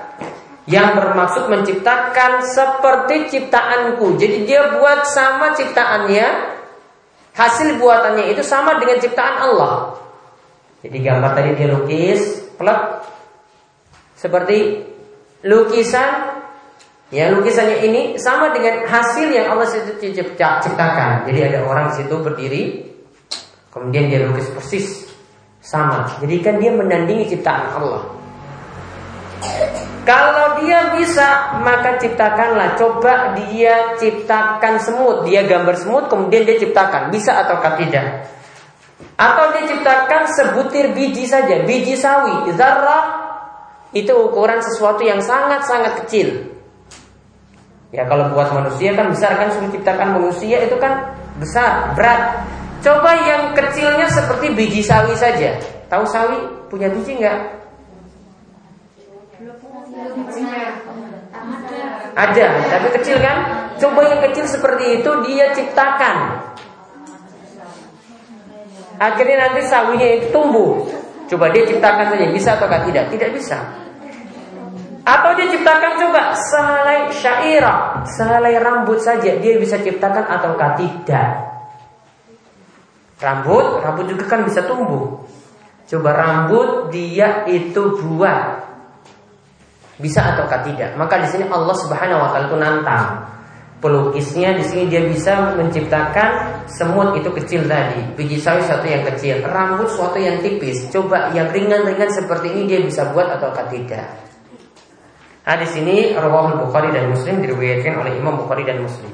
yang 0.66 0.98
bermaksud 0.98 1.46
menciptakan 1.46 2.42
seperti 2.42 3.30
ciptaanku. 3.30 4.18
Jadi 4.18 4.46
dia 4.46 4.74
buat 4.78 5.06
sama 5.06 5.54
ciptaannya, 5.54 6.26
hasil 7.34 7.78
buatannya 7.78 8.34
itu 8.34 8.42
sama 8.42 8.78
dengan 8.82 8.98
ciptaan 8.98 9.36
Allah. 9.46 9.98
Jadi 10.82 10.98
gambar 11.02 11.30
tadi 11.34 11.50
dia 11.54 11.68
lukis, 11.70 12.50
plek 12.58 12.80
seperti 14.18 14.82
lukisan 15.46 16.36
Ya 17.14 17.30
lukisannya 17.30 17.86
ini 17.86 18.02
sama 18.18 18.50
dengan 18.50 18.82
hasil 18.82 19.30
yang 19.30 19.54
Allah 19.54 19.70
ciptakan. 19.70 21.22
Jadi 21.30 21.38
ada 21.38 21.62
orang 21.62 21.94
di 21.94 22.02
situ 22.02 22.18
berdiri, 22.18 22.62
kemudian 23.70 24.10
dia 24.10 24.26
lukis 24.26 24.50
persis 24.50 25.06
sama. 25.62 26.10
Jadi 26.18 26.42
kan 26.42 26.58
dia 26.58 26.74
menandingi 26.74 27.30
ciptaan 27.30 27.78
Allah. 27.78 28.10
Kalau 30.06 30.62
dia 30.62 30.94
bisa, 30.94 31.58
maka 31.66 31.98
ciptakanlah. 31.98 32.78
Coba 32.78 33.34
dia 33.34 33.98
ciptakan 33.98 34.78
semut, 34.78 35.26
dia 35.26 35.42
gambar 35.42 35.74
semut, 35.74 36.06
kemudian 36.06 36.46
dia 36.46 36.62
ciptakan. 36.62 37.10
Bisa 37.10 37.34
atau 37.34 37.58
tidak? 37.74 38.30
Atau 39.18 39.44
dia 39.50 39.66
ciptakan 39.66 40.22
sebutir 40.30 40.94
biji 40.94 41.26
saja, 41.26 41.66
biji 41.66 41.98
sawi, 41.98 42.54
zarrah 42.54 43.26
itu 43.90 44.12
ukuran 44.12 44.62
sesuatu 44.62 45.02
yang 45.02 45.18
sangat-sangat 45.18 46.04
kecil. 46.04 46.54
Ya 47.90 48.04
kalau 48.06 48.30
buat 48.30 48.52
manusia 48.52 48.92
kan 48.92 49.08
besar 49.08 49.40
kan 49.40 49.48
sudah 49.56 49.72
ciptakan 49.72 50.20
manusia 50.20 50.62
itu 50.62 50.76
kan 50.76 51.16
besar, 51.40 51.96
berat. 51.96 52.46
Coba 52.84 53.16
yang 53.26 53.56
kecilnya 53.56 54.06
seperti 54.06 54.52
biji 54.52 54.84
sawi 54.84 55.16
saja. 55.16 55.58
Tahu 55.88 56.04
sawi 56.06 56.68
punya 56.68 56.92
biji 56.92 57.18
nggak? 57.18 57.65
Ada, 62.16 62.48
tapi 62.72 62.88
kecil 62.96 63.20
kan? 63.20 63.68
Coba 63.76 64.08
yang 64.08 64.24
kecil 64.24 64.48
seperti 64.48 65.04
itu 65.04 65.10
dia 65.28 65.52
ciptakan. 65.52 66.16
Akhirnya 68.96 69.36
nanti 69.44 69.60
sawinya 69.68 70.08
itu 70.16 70.32
tumbuh. 70.32 70.80
Coba 71.28 71.52
dia 71.52 71.68
ciptakan 71.68 72.16
saja, 72.16 72.26
bisa 72.32 72.56
atau 72.56 72.72
tidak? 72.88 73.12
Tidak 73.12 73.30
bisa. 73.36 73.60
Atau 75.04 75.36
dia 75.36 75.52
ciptakan 75.52 75.92
coba 76.02 76.32
sehelai 76.34 77.12
syairah, 77.12 78.08
sehelai 78.08 78.58
rambut 78.64 78.98
saja 78.98 79.36
dia 79.36 79.54
bisa 79.60 79.76
ciptakan 79.78 80.24
atau 80.24 80.56
tidak? 80.80 81.30
Rambut, 83.20 83.84
rambut 83.84 84.08
juga 84.08 84.24
kan 84.24 84.40
bisa 84.48 84.64
tumbuh. 84.64 85.20
Coba 85.86 86.10
rambut 86.16 86.90
dia 86.90 87.44
itu 87.46 88.00
buat 88.02 88.66
bisa 89.96 90.20
ataukah 90.34 90.60
tidak? 90.60 90.92
Maka 91.00 91.24
di 91.24 91.28
sini 91.32 91.44
Allah 91.48 91.76
Subhanahu 91.76 92.20
wa 92.20 92.28
taala 92.32 92.46
itu 92.52 92.58
nantang. 92.60 93.08
Pelukisnya 93.76 94.56
di 94.56 94.64
sini 94.64 94.88
dia 94.88 95.04
bisa 95.04 95.52
menciptakan 95.52 96.64
semut 96.64 97.12
itu 97.12 97.28
kecil 97.28 97.68
tadi, 97.68 98.00
biji 98.16 98.40
sawi 98.40 98.64
satu 98.64 98.88
yang 98.88 99.04
kecil, 99.04 99.44
rambut 99.44 99.92
suatu 99.92 100.16
yang 100.16 100.40
tipis. 100.40 100.88
Coba 100.88 101.28
yang 101.36 101.52
ringan-ringan 101.52 102.08
seperti 102.08 102.56
ini 102.56 102.62
dia 102.72 102.80
bisa 102.80 103.12
buat 103.12 103.28
ataukah 103.36 103.68
tidak? 103.68 104.16
Nah 105.46 105.56
di 105.60 105.68
sini 105.68 106.16
Rawahul 106.16 106.66
Bukhari 106.66 106.90
dan 106.90 107.12
Muslim 107.12 107.44
diriwayatkan 107.44 107.94
oleh 108.00 108.12
Imam 108.16 108.40
Bukhari 108.40 108.64
dan 108.64 108.80
Muslim. 108.80 109.12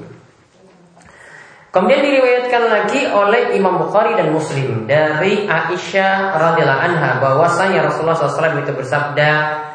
Kemudian 1.73 2.05
diriwayatkan 2.05 2.63
lagi 2.69 3.01
oleh 3.09 3.57
Imam 3.57 3.81
Bukhari 3.81 4.13
dan 4.13 4.29
Muslim 4.29 4.85
dari 4.85 5.49
Aisyah 5.49 6.37
radhiyallahu 6.37 6.85
anha 6.85 7.17
bahwasanya 7.17 7.89
Rasulullah 7.89 8.17
SAW 8.17 8.61
itu 8.61 8.77
bersabda, 8.77 9.31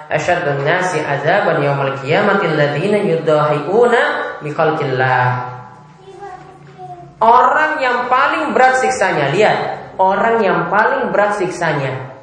asyadun 0.07 0.63
nasi 0.63 0.99
azaban 1.03 1.63
yaumal 1.63 1.95
qiyamati 1.99 2.47
alladziina 2.47 3.03
yudahiuna 3.03 4.01
bi 4.43 4.51
Orang 7.17 7.81
yang 7.81 8.05
paling 8.13 8.53
berat 8.53 8.77
siksanya, 8.77 9.33
lihat, 9.33 9.57
orang 9.97 10.37
yang 10.45 10.69
paling 10.69 11.09
berat 11.09 11.41
siksanya 11.41 12.17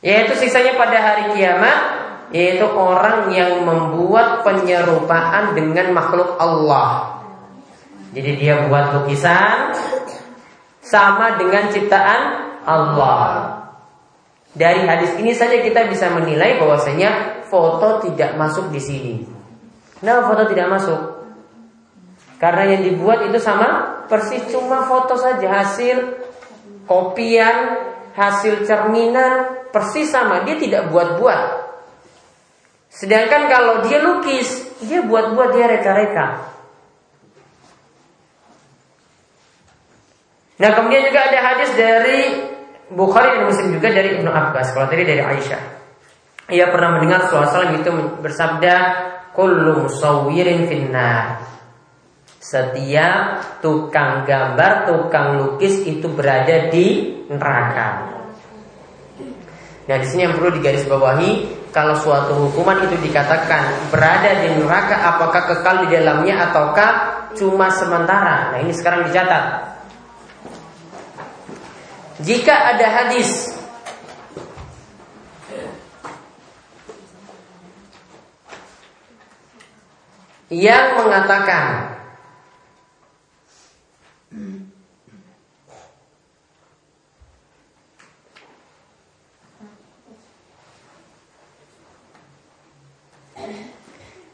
yaitu 0.00 0.32
siksanya 0.36 0.80
pada 0.80 0.96
hari 0.96 1.36
kiamat 1.36 1.78
yaitu 2.32 2.64
orang 2.64 3.28
yang 3.34 3.66
membuat 3.66 4.46
penyerupaan 4.46 5.52
dengan 5.52 5.90
makhluk 5.92 6.38
Allah. 6.38 7.20
Jadi 8.14 8.38
dia 8.38 8.70
buat 8.70 8.94
lukisan 8.96 9.74
sama 10.78 11.36
dengan 11.36 11.68
ciptaan 11.74 12.22
Allah. 12.64 13.59
Dari 14.50 14.82
hadis 14.82 15.14
ini 15.22 15.30
saja 15.30 15.62
kita 15.62 15.86
bisa 15.86 16.10
menilai 16.10 16.58
bahwasanya 16.58 17.42
foto 17.46 18.02
tidak 18.02 18.34
masuk 18.34 18.70
di 18.74 18.80
sini. 18.82 19.14
Nah, 20.02 20.26
foto 20.26 20.50
tidak 20.50 20.66
masuk? 20.66 21.00
Karena 22.40 22.72
yang 22.74 22.82
dibuat 22.82 23.30
itu 23.30 23.38
sama 23.38 24.00
persis 24.08 24.42
cuma 24.50 24.88
foto 24.88 25.14
saja 25.14 25.44
hasil 25.60 26.18
kopian, 26.88 27.78
hasil 28.16 28.66
cerminan 28.66 29.60
persis 29.70 30.10
sama, 30.10 30.42
dia 30.42 30.58
tidak 30.58 30.90
buat-buat. 30.90 31.42
Sedangkan 32.90 33.46
kalau 33.46 33.74
dia 33.86 34.02
lukis, 34.02 34.66
dia 34.82 35.04
buat-buat 35.06 35.54
dia 35.54 35.70
reka-reka. 35.70 36.26
Nah, 40.60 40.70
kemudian 40.76 41.06
juga 41.08 41.20
ada 41.30 41.38
hadis 41.40 41.70
dari 41.78 42.20
Bukhari 42.90 43.38
dan 43.38 43.42
Muslim 43.46 43.68
juga 43.78 43.88
dari 43.94 44.18
Ibnu 44.18 44.30
Abbas. 44.30 44.74
Kalau 44.74 44.90
tadi 44.90 45.06
dari 45.06 45.22
Aisyah. 45.22 45.62
Ia 46.50 46.66
pernah 46.74 46.98
mendengar 46.98 47.30
Rasulullah 47.30 47.78
itu 47.78 47.90
bersabda, 48.18 48.74
"Kullu 49.30 49.86
musawwirin 49.86 50.66
finnar." 50.66 51.46
Setiap 52.42 53.62
tukang 53.62 54.26
gambar, 54.26 54.90
tukang 54.90 55.38
lukis 55.38 55.86
itu 55.86 56.10
berada 56.10 56.66
di 56.72 57.14
neraka. 57.30 58.10
Nah, 59.86 59.96
di 59.98 60.06
sini 60.10 60.26
yang 60.26 60.34
perlu 60.34 60.58
digarisbawahi, 60.58 61.30
kalau 61.70 61.94
suatu 61.94 62.34
hukuman 62.50 62.82
itu 62.90 62.98
dikatakan 63.06 63.94
berada 63.94 64.42
di 64.42 64.58
neraka, 64.58 65.14
apakah 65.14 65.46
kekal 65.46 65.86
di 65.86 65.94
dalamnya 65.94 66.50
ataukah 66.50 66.90
cuma 67.38 67.70
sementara? 67.70 68.50
Nah, 68.50 68.58
ini 68.66 68.74
sekarang 68.74 69.06
dicatat. 69.06 69.69
Jika 72.20 72.76
ada 72.76 72.86
hadis. 73.00 73.56
Yang 80.52 80.86
mengatakan. 81.00 81.64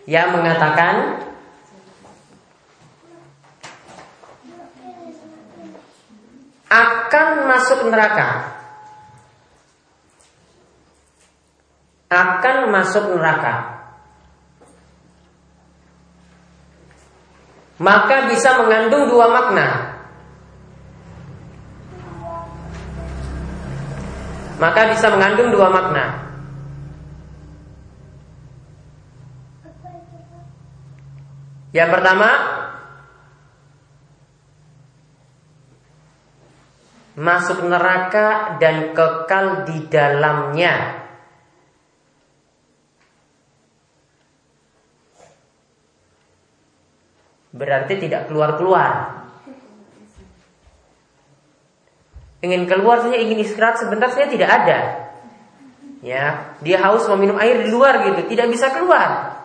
Yang 0.06 0.28
mengatakan 0.38 0.94
akan 6.66 7.45
masuk 7.56 7.88
neraka. 7.88 8.28
Akan 12.12 12.70
masuk 12.70 13.16
neraka. 13.16 13.54
Maka 17.80 18.28
bisa 18.32 18.60
mengandung 18.60 19.08
dua 19.08 19.26
makna. 19.32 19.68
Maka 24.56 24.80
bisa 24.96 25.12
mengandung 25.12 25.52
dua 25.52 25.68
makna. 25.68 26.04
Yang 31.76 31.90
pertama, 31.92 32.55
masuk 37.16 37.64
neraka 37.64 38.60
dan 38.60 38.92
kekal 38.92 39.64
di 39.64 39.88
dalamnya. 39.88 41.04
Berarti 47.56 47.96
tidak 47.96 48.28
keluar-keluar. 48.28 49.24
Ingin 52.44 52.68
keluar 52.68 53.00
saja, 53.00 53.16
ingin 53.16 53.40
istirahat 53.40 53.80
sebentar 53.80 54.12
saya 54.12 54.28
tidak 54.28 54.52
ada. 54.52 54.78
Ya, 56.04 56.52
dia 56.60 56.76
haus 56.84 57.08
meminum 57.16 57.40
air 57.40 57.64
di 57.64 57.72
luar 57.72 58.04
gitu, 58.04 58.28
tidak 58.28 58.52
bisa 58.52 58.68
keluar. 58.76 59.35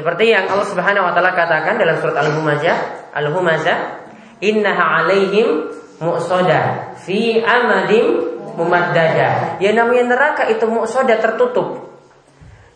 Seperti 0.00 0.32
yang 0.32 0.48
Allah 0.48 0.64
Subhanahu 0.64 1.04
wa 1.04 1.12
taala 1.12 1.36
katakan 1.36 1.76
dalam 1.76 2.00
surat 2.00 2.16
Al-Humazah, 2.24 3.12
Al-Humazah, 3.12 3.78
"Innaha 4.40 5.04
'alaihim 5.04 5.68
mu'soda 6.00 6.96
fi 7.04 7.36
amadim 7.44 8.32
mumaddada." 8.56 9.60
Ya 9.60 9.76
namanya 9.76 10.16
neraka 10.16 10.48
itu 10.48 10.64
mu'soda 10.64 11.20
tertutup. 11.20 11.92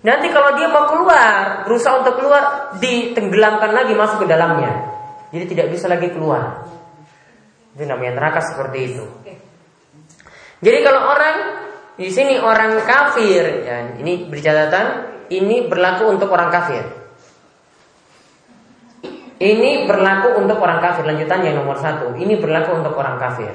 Nanti 0.04 0.28
kalau 0.37 0.52
dia 0.52 0.68
mau 0.68 0.84
keluar, 0.84 1.64
berusaha 1.64 2.04
untuk 2.04 2.20
keluar, 2.20 2.76
ditenggelamkan 2.76 3.72
lagi 3.72 3.96
masuk 3.96 4.20
ke 4.20 4.26
dalamnya. 4.28 4.84
Jadi 5.32 5.48
tidak 5.48 5.72
bisa 5.72 5.88
lagi 5.88 6.12
keluar. 6.12 6.68
Itu 7.72 7.88
namanya 7.88 8.20
neraka 8.20 8.44
seperti 8.44 8.78
itu. 8.84 9.04
Jadi 10.60 10.78
kalau 10.84 11.08
orang 11.08 11.37
di 11.96 12.12
sini 12.12 12.37
orang 12.37 12.84
kafir, 12.84 13.64
ya, 13.64 13.96
ini 13.96 14.28
bercatatan, 14.28 15.08
ini 15.32 15.72
berlaku 15.72 16.12
untuk 16.12 16.28
orang 16.28 16.52
kafir. 16.52 17.04
Ini 19.35 19.90
berlaku 19.90 20.38
untuk 20.38 20.62
orang 20.62 20.79
kafir. 20.79 21.03
Lanjutan 21.03 21.42
yang 21.42 21.59
nomor 21.59 21.75
satu. 21.79 22.14
Ini 22.14 22.38
berlaku 22.38 22.79
untuk 22.79 22.94
orang 22.94 23.18
kafir. 23.18 23.51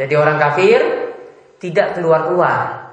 Jadi 0.00 0.14
orang 0.16 0.40
kafir 0.40 0.80
tidak 1.60 1.92
keluar-keluar. 1.92 2.88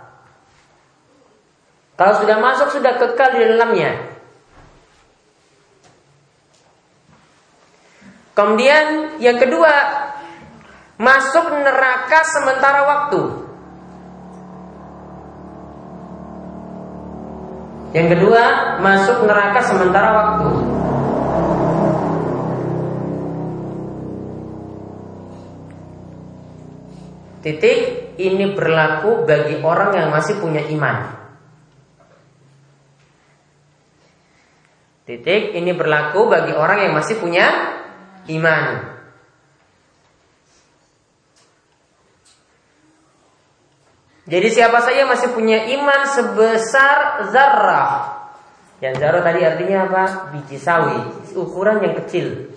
Kalau 1.95 2.13
sudah 2.19 2.37
masuk 2.37 2.67
sudah 2.75 2.99
kekal 2.99 3.31
di 3.31 3.47
dalamnya. 3.47 3.91
Kemudian 8.35 9.17
yang 9.17 9.39
kedua 9.41 9.73
masuk 10.99 11.47
neraka 11.57 12.21
sementara 12.27 12.85
waktu. 12.85 13.46
Yang 17.95 18.07
kedua, 18.19 18.43
masuk 18.83 19.23
neraka 19.23 19.59
sementara 19.63 20.09
waktu. 20.11 20.49
Titik 27.47 27.79
ini 28.19 28.51
berlaku 28.51 29.23
bagi 29.23 29.63
orang 29.63 29.95
yang 29.95 30.09
masih 30.11 30.35
punya 30.41 30.67
iman. 30.67 31.15
Titik 35.07 35.55
ini 35.55 35.71
berlaku 35.71 36.27
bagi 36.27 36.51
orang 36.51 36.83
yang 36.83 36.93
masih 36.99 37.15
punya 37.23 37.47
iman. 38.27 38.96
Jadi 44.27 44.47
siapa 44.51 44.83
saja 44.83 45.07
masih 45.07 45.31
punya 45.31 45.71
iman 45.79 46.01
sebesar 46.11 47.31
zarrah. 47.31 47.91
Yang 48.83 48.99
zarrah 48.99 49.23
tadi 49.23 49.39
artinya 49.47 49.87
apa? 49.87 50.03
Biji 50.35 50.59
sawi, 50.59 50.99
ukuran 51.31 51.79
yang 51.79 51.95
kecil. 52.03 52.51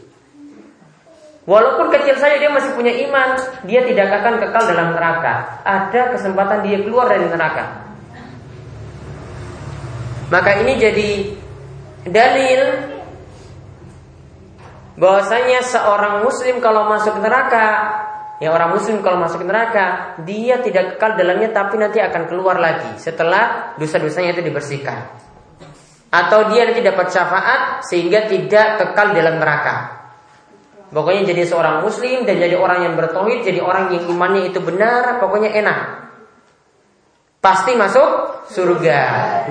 Walaupun 1.46 1.94
kecil 1.94 2.18
saja 2.18 2.42
dia 2.42 2.50
masih 2.50 2.74
punya 2.74 2.90
iman, 3.06 3.38
dia 3.64 3.86
tidak 3.86 4.18
akan 4.18 4.42
kekal 4.42 4.62
dalam 4.66 4.88
neraka. 4.98 5.62
Ada 5.62 6.18
kesempatan 6.18 6.66
dia 6.66 6.82
keluar 6.82 7.06
dari 7.06 7.30
neraka. 7.30 7.86
Maka 10.30 10.50
ini 10.62 10.72
jadi 10.78 11.10
dalil 12.06 12.62
bahwasanya 14.98 15.62
seorang 15.64 16.26
muslim 16.26 16.58
kalau 16.58 16.86
masuk 16.90 17.18
neraka 17.22 17.66
Ya 18.40 18.56
orang 18.56 18.72
muslim 18.72 19.04
kalau 19.04 19.20
masuk 19.20 19.44
neraka 19.44 20.16
Dia 20.24 20.64
tidak 20.64 20.96
kekal 20.96 21.20
dalamnya 21.20 21.52
Tapi 21.52 21.76
nanti 21.76 22.00
akan 22.00 22.24
keluar 22.24 22.56
lagi 22.56 22.96
Setelah 22.96 23.76
dosa-dosanya 23.76 24.32
itu 24.32 24.40
dibersihkan. 24.40 25.12
Atau 26.08 26.48
dia 26.50 26.64
nanti 26.64 26.80
dapat 26.80 27.12
syafaat 27.12 27.84
Sehingga 27.84 28.24
tidak 28.24 28.80
kekal 28.80 29.12
dalam 29.12 29.36
neraka. 29.36 30.00
Pokoknya 30.88 31.36
jadi 31.36 31.44
seorang 31.44 31.84
muslim 31.84 32.24
Dan 32.24 32.40
jadi 32.40 32.56
orang 32.56 32.88
yang 32.88 32.94
bertauhid 32.96 33.44
Jadi 33.44 33.60
orang 33.60 33.92
yang 33.92 34.08
imannya 34.08 34.48
itu 34.48 34.58
benar 34.64 35.20
Pokoknya 35.20 35.52
enak. 35.60 35.78
Pasti 37.44 37.76
masuk 37.76 38.40
surga. 38.48 39.00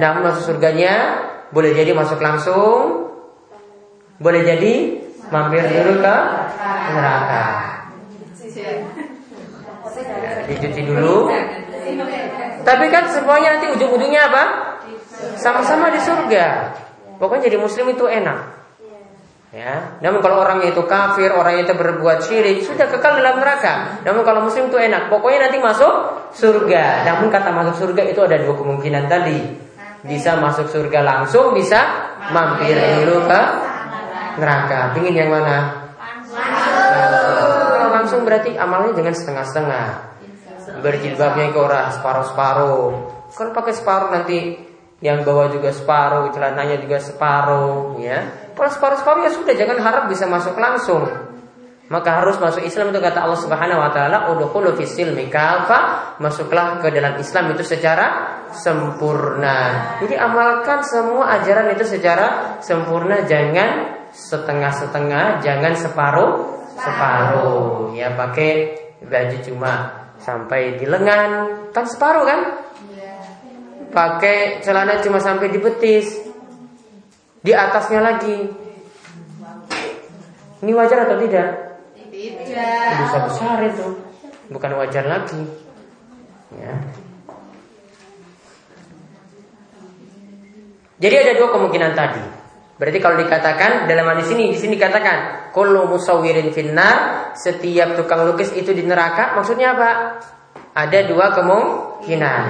Namun 0.01 0.33
masuk 0.33 0.49
surganya 0.49 1.21
Boleh 1.53 1.77
jadi 1.77 1.93
masuk 1.93 2.17
langsung 2.17 3.13
Boleh 4.17 4.41
jadi 4.41 4.97
Mampir 5.29 5.61
dulu 5.61 6.01
ke 6.01 6.15
neraka 6.89 7.68
dicuci 10.49 10.81
dulu. 10.85 11.29
Tapi 12.65 12.85
kan 12.91 13.09
semuanya 13.09 13.57
nanti 13.57 13.67
ujung-ujungnya 13.73 14.21
apa? 14.29 14.43
Sama-sama 15.39 15.89
di 15.89 15.99
surga. 16.01 16.75
Pokoknya 17.19 17.51
jadi 17.51 17.57
muslim 17.59 17.91
itu 17.91 18.07
enak. 18.07 18.59
Ya, 19.49 19.97
namun 20.05 20.21
kalau 20.21 20.45
orang 20.45 20.61
itu 20.61 20.85
kafir, 20.85 21.33
orang 21.33 21.65
itu 21.65 21.73
berbuat 21.73 22.21
syirik, 22.21 22.61
sudah 22.69 22.85
kekal 22.85 23.17
dalam 23.17 23.41
neraka. 23.41 23.97
Namun 24.05 24.21
kalau 24.21 24.45
muslim 24.45 24.69
itu 24.69 24.77
enak, 24.77 25.09
pokoknya 25.09 25.49
nanti 25.49 25.57
masuk 25.57 25.93
surga. 26.37 27.01
Namun 27.09 27.33
kata 27.33 27.49
masuk 27.49 27.81
surga 27.81 28.13
itu 28.13 28.21
ada 28.21 28.37
dua 28.37 28.53
kemungkinan 28.53 29.09
tadi. 29.09 29.41
Bisa 30.05 30.37
masuk 30.37 30.69
surga 30.69 31.01
langsung, 31.01 31.57
bisa 31.57 31.81
mampir 32.29 32.77
dulu 32.77 33.25
ke 33.25 33.41
neraka. 34.37 34.93
Pingin 34.93 35.17
yang 35.17 35.33
mana? 35.33 35.78
Langsung 38.09 38.25
berarti 38.25 38.57
amalnya 38.57 38.97
dengan 38.97 39.13
setengah-setengah 39.13 39.85
berjilbabnya 40.81 41.53
ke 41.53 41.59
orang 41.61 41.93
separuh-separuh. 41.93 42.89
Kalau 43.29 43.53
pakai 43.53 43.73
separuh 43.77 44.09
nanti 44.09 44.57
yang 44.97 45.21
bawa 45.21 45.53
juga 45.53 45.69
separuh, 45.69 46.33
celananya 46.33 46.81
juga 46.81 46.97
separuh, 46.97 48.01
ya. 48.01 48.49
Kalau 48.57 48.65
separuh-separuh 48.65 49.29
ya 49.29 49.31
sudah, 49.37 49.53
jangan 49.53 49.77
harap 49.77 50.03
bisa 50.09 50.25
masuk 50.25 50.57
langsung. 50.57 51.05
Maka 51.93 52.17
harus 52.17 52.41
masuk 52.41 52.65
Islam 52.65 52.89
itu 52.89 52.97
kata 52.97 53.21
Allah 53.21 53.37
Subhanahu 53.37 53.77
wa 53.77 53.93
taala, 53.93 54.33
"Udkhulu 54.33 54.73
fis 54.73 54.97
silmi 54.97 55.29
Masuklah 56.17 56.81
ke 56.81 56.89
dalam 56.89 57.13
Islam 57.21 57.53
itu 57.53 57.61
secara 57.61 58.41
sempurna. 58.49 59.93
Jadi 60.01 60.17
amalkan 60.17 60.81
semua 60.81 61.37
ajaran 61.37 61.77
itu 61.77 61.85
secara 61.85 62.57
sempurna, 62.57 63.21
jangan 63.29 64.01
setengah-setengah, 64.09 65.45
jangan 65.45 65.77
separuh 65.77 66.58
separuh. 66.79 67.93
Ya 67.93 68.15
pakai 68.15 68.79
baju 69.03 69.37
cuma 69.43 69.71
sampai 70.19 70.79
di 70.79 70.85
lengan. 70.87 71.65
Kan 71.75 71.85
separuh 71.85 72.23
kan? 72.25 72.41
Pakai 73.89 74.61
celana 74.61 75.01
cuma 75.03 75.19
sampai 75.19 75.51
di 75.51 75.59
betis. 75.59 76.07
Di 77.39 77.51
atasnya 77.55 77.99
lagi. 78.03 78.37
Ini 80.59 80.71
wajar 80.75 81.07
atau 81.07 81.17
tidak? 81.23 81.49
Tidak. 81.95 82.91
Bisa 82.99 83.17
besar 83.31 83.63
itu 83.63 83.95
bukan 84.51 84.71
wajar 84.75 85.07
lagi. 85.07 85.39
Ya. 86.51 86.73
Jadi 90.99 91.15
ada 91.15 91.31
dua 91.39 91.49
kemungkinan 91.55 91.95
tadi 91.95 92.38
Berarti 92.79 92.99
kalau 93.03 93.19
dikatakan 93.19 93.91
dalam 93.91 94.07
hadis 94.15 94.31
ini 94.31 94.55
di 94.55 94.57
sini 94.57 94.79
dikatakan 94.79 95.51
kullu 95.51 95.83
musawwirin 95.91 96.55
finnar, 96.55 97.29
setiap 97.35 97.99
tukang 97.99 98.23
lukis 98.23 98.55
itu 98.55 98.71
di 98.71 98.87
neraka, 98.87 99.35
maksudnya 99.35 99.75
apa? 99.75 99.89
Ada 100.79 101.11
dua 101.11 101.35
kemungkinan. 101.35 102.43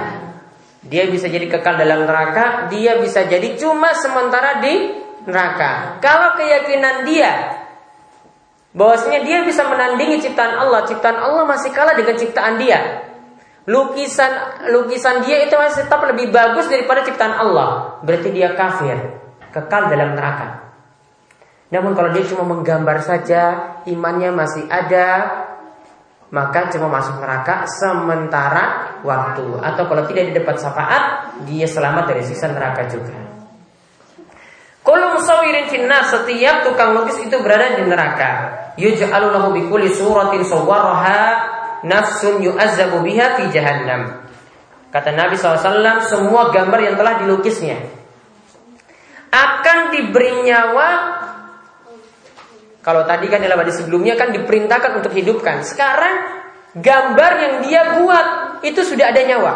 Dia 0.86 1.10
bisa 1.10 1.26
jadi 1.26 1.50
kekal 1.50 1.82
dalam 1.82 2.06
neraka, 2.06 2.70
dia 2.70 3.02
bisa 3.02 3.26
jadi 3.26 3.58
cuma 3.58 3.90
sementara 3.98 4.62
di 4.62 5.02
neraka. 5.26 5.98
Kalau 5.98 6.38
keyakinan 6.38 7.10
dia 7.10 7.58
bahwasanya 8.70 9.26
dia 9.26 9.42
bisa 9.42 9.66
menandingi 9.66 10.22
ciptaan 10.22 10.62
Allah, 10.62 10.86
ciptaan 10.86 11.18
Allah 11.18 11.42
masih 11.42 11.74
kalah 11.74 11.98
dengan 11.98 12.14
ciptaan 12.14 12.54
dia. 12.54 13.02
Lukisan 13.66 14.62
lukisan 14.70 15.26
dia 15.26 15.42
itu 15.42 15.58
masih 15.58 15.90
tetap 15.90 16.06
lebih 16.06 16.30
bagus 16.30 16.70
daripada 16.70 17.02
ciptaan 17.02 17.34
Allah. 17.34 17.98
Berarti 18.06 18.30
dia 18.30 18.54
kafir 18.54 19.20
kekal 19.50 19.90
dalam 19.90 20.14
neraka. 20.14 20.70
Namun 21.70 21.94
kalau 21.94 22.10
dia 22.10 22.26
cuma 22.26 22.42
menggambar 22.42 22.98
saja, 22.98 23.42
imannya 23.86 24.34
masih 24.34 24.66
ada, 24.66 25.08
maka 26.34 26.66
cuma 26.74 26.90
masuk 26.90 27.22
neraka 27.22 27.66
sementara 27.70 28.98
waktu. 29.06 29.46
Atau 29.62 29.86
kalau 29.86 30.02
tidak 30.10 30.34
dapat 30.34 30.58
syafaat, 30.58 31.04
dia 31.46 31.70
selamat 31.70 32.10
dari 32.10 32.22
sisa 32.26 32.50
neraka 32.50 32.90
juga. 32.90 33.14
Kalau 34.82 35.14
musawirin 35.14 35.70
finnar 35.70 36.10
setiap 36.10 36.66
tukang 36.66 36.98
lukis 36.98 37.22
itu 37.22 37.36
berada 37.38 37.78
di 37.78 37.86
neraka. 37.86 38.30
Yuj'alu 38.74 39.30
lahu 39.30 39.54
suratin 39.94 40.42
sawwaraha 40.42 41.22
nafsun 41.86 42.42
yu'azzabu 42.42 42.98
biha 43.06 43.38
fi 43.38 43.46
jahannam. 43.54 44.26
Kata 44.90 45.14
Nabi 45.14 45.38
SAW, 45.38 46.02
semua 46.02 46.50
gambar 46.50 46.82
yang 46.82 46.98
telah 46.98 47.22
dilukisnya 47.22 47.99
akan 49.30 49.78
diberi 49.94 50.42
nyawa 50.46 50.90
kalau 52.80 53.04
tadi 53.04 53.28
kan 53.28 53.44
dalam 53.44 53.60
hadis 53.60 53.84
sebelumnya 53.84 54.16
kan 54.16 54.32
diperintahkan 54.32 55.04
untuk 55.04 55.12
hidupkan. 55.12 55.60
Sekarang 55.68 56.40
gambar 56.72 57.32
yang 57.36 57.54
dia 57.68 57.82
buat 58.00 58.26
itu 58.64 58.80
sudah 58.80 59.12
ada 59.12 59.20
nyawa. 59.20 59.54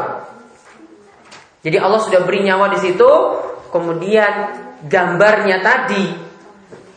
Jadi 1.64 1.80
Allah 1.80 2.00
sudah 2.04 2.20
beri 2.28 2.44
nyawa 2.44 2.76
di 2.76 2.78
situ, 2.84 3.10
kemudian 3.72 4.32
gambarnya 4.84 5.64
tadi 5.64 6.04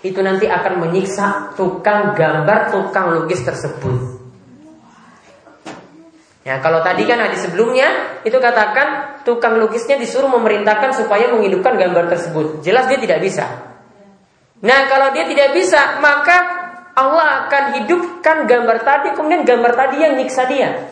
itu 0.04 0.20
nanti 0.20 0.52
akan 0.52 0.84
menyiksa 0.84 1.56
tukang 1.56 2.12
gambar, 2.12 2.76
tukang 2.76 3.16
lukis 3.16 3.48
tersebut. 3.48 4.16
Ya, 6.48 6.64
kalau 6.64 6.80
tadi 6.80 7.04
kan 7.04 7.20
hadis 7.20 7.43
sebelumnya 7.43 8.24
itu 8.24 8.39
katakan 8.39 9.20
tukang 9.28 9.60
lukisnya 9.60 10.00
disuruh 10.00 10.32
memerintahkan 10.32 10.95
supaya 10.95 11.28
menghidupkan 11.36 11.76
gambar 11.76 12.08
tersebut. 12.08 12.64
Jelas 12.64 12.88
dia 12.88 12.95
tidak 13.04 13.20
bisa. 13.20 13.76
Nah, 14.64 14.88
kalau 14.88 15.12
dia 15.12 15.28
tidak 15.28 15.52
bisa, 15.52 16.00
maka 16.00 16.38
Allah 16.95 17.52
akan 17.52 17.84
hidupkan 17.84 18.48
gambar 18.48 18.80
tadi, 18.80 19.12
kemudian 19.12 19.43
gambar 19.43 19.76
tadi 19.76 20.00
yang 20.00 20.16
nyiksa 20.16 20.48
dia. 20.48 20.88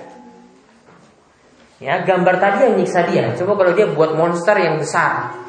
Ya, 1.80 2.04
gambar 2.04 2.36
tadi 2.36 2.68
yang 2.68 2.76
nyiksa 2.76 3.08
dia. 3.08 3.32
Coba 3.40 3.56
kalau 3.64 3.72
dia 3.72 3.88
buat 3.88 4.12
monster 4.12 4.60
yang 4.60 4.76
besar. 4.76 5.40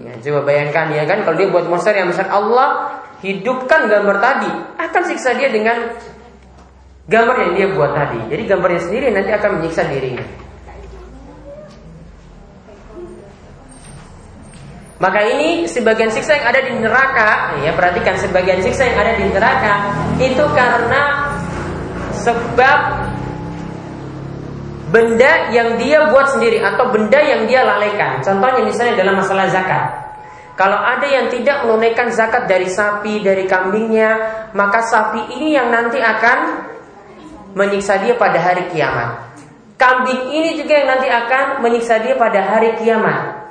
Ya, 0.00 0.16
coba 0.16 0.48
bayangkan 0.48 0.96
ya 0.96 1.04
kan, 1.04 1.28
kalau 1.28 1.36
dia 1.36 1.52
buat 1.52 1.68
monster 1.68 1.92
yang 1.92 2.08
besar, 2.08 2.32
Allah 2.32 3.04
hidupkan 3.20 3.84
gambar 3.84 4.16
tadi, 4.16 4.50
akan 4.80 5.02
siksa 5.12 5.36
dia 5.36 5.52
dengan 5.52 5.92
gambar 7.08 7.36
yang 7.36 7.52
dia 7.56 7.66
buat 7.76 7.92
tadi. 7.92 8.20
Jadi 8.32 8.42
gambarnya 8.48 8.80
sendiri 8.80 9.06
nanti 9.12 9.30
akan 9.32 9.50
menyiksa 9.60 9.82
dirinya. 9.88 10.24
Maka 15.04 15.20
ini 15.20 15.68
sebagian 15.68 16.08
siksa 16.08 16.40
yang 16.40 16.48
ada 16.48 16.60
di 16.64 16.72
neraka, 16.80 17.60
ya 17.60 17.76
perhatikan 17.76 18.16
sebagian 18.16 18.64
siksa 18.64 18.88
yang 18.88 18.98
ada 19.04 19.12
di 19.20 19.26
neraka 19.28 19.74
itu 20.16 20.44
karena 20.56 21.02
sebab 22.24 22.78
benda 24.88 25.52
yang 25.52 25.76
dia 25.76 26.08
buat 26.08 26.32
sendiri 26.32 26.62
atau 26.62 26.88
benda 26.88 27.20
yang 27.20 27.44
dia 27.44 27.66
lalaikan. 27.66 28.24
Contohnya 28.24 28.64
misalnya 28.64 28.96
dalam 28.96 29.20
masalah 29.20 29.50
zakat. 29.52 29.84
Kalau 30.54 30.78
ada 30.78 31.04
yang 31.04 31.28
tidak 31.28 31.66
menunaikan 31.66 32.14
zakat 32.14 32.46
dari 32.46 32.70
sapi, 32.70 33.20
dari 33.20 33.44
kambingnya, 33.44 34.14
maka 34.54 34.86
sapi 34.86 35.36
ini 35.36 35.52
yang 35.52 35.68
nanti 35.68 35.98
akan 35.98 36.63
menyiksa 37.54 38.02
dia 38.02 38.18
pada 38.18 38.38
hari 38.42 38.68
kiamat. 38.74 39.34
Kambing 39.74 40.30
ini 40.30 40.54
juga 40.58 40.74
yang 40.78 40.88
nanti 40.98 41.08
akan 41.10 41.62
menyiksa 41.62 42.02
dia 42.02 42.14
pada 42.14 42.42
hari 42.46 42.78
kiamat. 42.78 43.42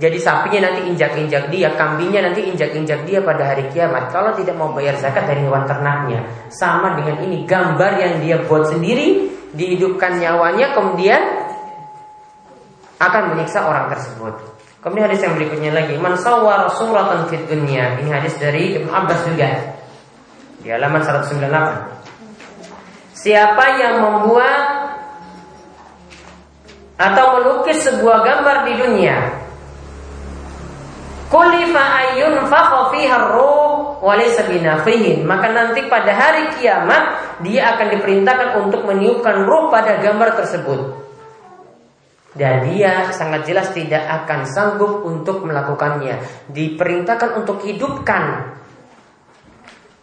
Jadi 0.00 0.16
sapinya 0.16 0.72
nanti 0.72 0.88
injak-injak 0.88 1.52
dia, 1.52 1.76
kambingnya 1.76 2.24
nanti 2.24 2.48
injak-injak 2.48 3.04
dia 3.04 3.20
pada 3.20 3.52
hari 3.52 3.68
kiamat. 3.68 4.08
Kalau 4.08 4.32
tidak 4.32 4.56
mau 4.56 4.72
bayar 4.72 4.96
zakat 4.96 5.28
dari 5.28 5.44
hewan 5.44 5.68
ternaknya, 5.68 6.24
sama 6.48 6.96
dengan 6.96 7.20
ini 7.20 7.44
gambar 7.44 8.00
yang 8.00 8.24
dia 8.24 8.40
buat 8.48 8.72
sendiri, 8.72 9.28
dihidupkan 9.52 10.16
nyawanya, 10.16 10.72
kemudian 10.72 11.20
akan 12.96 13.22
menyiksa 13.36 13.60
orang 13.68 13.92
tersebut. 13.92 14.40
Kemudian 14.80 15.12
hadis 15.12 15.20
yang 15.20 15.36
berikutnya 15.36 15.76
lagi, 15.76 16.00
man 16.00 16.16
sawwara 16.16 16.72
suratan 16.72 17.28
fid. 17.28 17.44
Ini 17.52 18.08
hadis 18.08 18.40
dari 18.40 18.80
Ibnu 18.80 18.88
Abbas 18.88 19.28
juga. 19.28 19.76
Di 20.64 20.72
halaman 20.72 21.04
198. 21.04 21.99
Siapa 23.20 23.64
yang 23.76 24.00
membuat 24.00 24.64
atau 26.96 27.24
melukis 27.36 27.84
sebuah 27.84 28.24
gambar 28.24 28.56
di 28.64 28.72
dunia 28.80 29.16
Kulifa 31.30 31.84
ayun 32.00 32.42
Maka 35.22 35.46
nanti 35.54 35.86
pada 35.86 36.10
hari 36.10 36.58
kiamat 36.58 37.02
dia 37.46 37.70
akan 37.76 37.86
diperintahkan 37.94 38.66
untuk 38.66 38.82
meniupkan 38.82 39.46
ruh 39.46 39.70
pada 39.70 40.02
gambar 40.02 40.34
tersebut. 40.42 40.80
Dan 42.34 42.66
dia 42.66 43.14
sangat 43.14 43.46
jelas 43.46 43.70
tidak 43.70 44.02
akan 44.02 44.42
sanggup 44.50 45.06
untuk 45.06 45.46
melakukannya. 45.46 46.18
Diperintahkan 46.50 47.38
untuk 47.38 47.62
hidupkan 47.62 48.56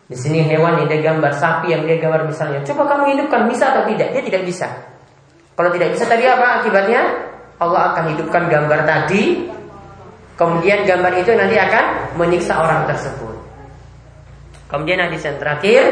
di 0.07 0.15
sini 0.15 0.39
hewan 0.47 0.79
yang 0.79 0.87
dia 0.87 1.03
gambar 1.03 1.35
sapi 1.35 1.75
yang 1.75 1.83
dia 1.83 1.99
gambar 1.99 2.31
misalnya. 2.31 2.63
Coba 2.63 2.87
kamu 2.95 3.19
hidupkan 3.19 3.43
bisa 3.51 3.75
atau 3.75 3.83
tidak? 3.91 4.15
Dia 4.15 4.23
tidak 4.23 4.43
bisa. 4.47 4.67
Kalau 5.59 5.67
tidak 5.75 5.91
bisa 5.91 6.07
tadi 6.07 6.23
apa 6.23 6.63
akibatnya? 6.63 7.01
Allah 7.59 7.91
akan 7.91 8.15
hidupkan 8.15 8.47
gambar 8.47 8.87
tadi. 8.87 9.51
Kemudian 10.39 10.87
gambar 10.87 11.11
itu 11.17 11.35
nanti 11.35 11.59
akan 11.59 12.15
menyiksa 12.15 12.55
orang 12.55 12.87
tersebut. 12.87 13.35
Kemudian 14.71 15.03
hadis 15.03 15.27
yang 15.27 15.35
terakhir 15.43 15.83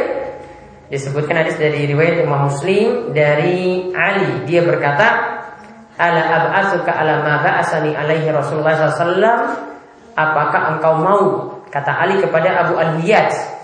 disebutkan 0.87 1.43
hadis 1.43 1.59
dari 1.59 1.83
riwayat 1.83 2.23
Imam 2.23 2.47
Muslim 2.47 3.11
dari 3.11 3.89
Ali. 3.91 4.47
Dia 4.47 4.63
berkata, 4.63 5.07
"Ala 5.99 6.21
ab'asuka 6.23 6.93
ala 6.93 7.19
ma 7.19 7.43
ba'asani 7.43 7.91
alaihi 7.97 8.31
Rasulullah 8.31 8.79
SAW." 8.95 9.75
Apakah 10.15 10.77
engkau 10.77 10.93
mau 11.03 11.23
kata 11.67 11.91
Ali 11.91 12.23
kepada 12.23 12.63
Abu 12.63 12.79
Al-Hiyaj 12.79 13.54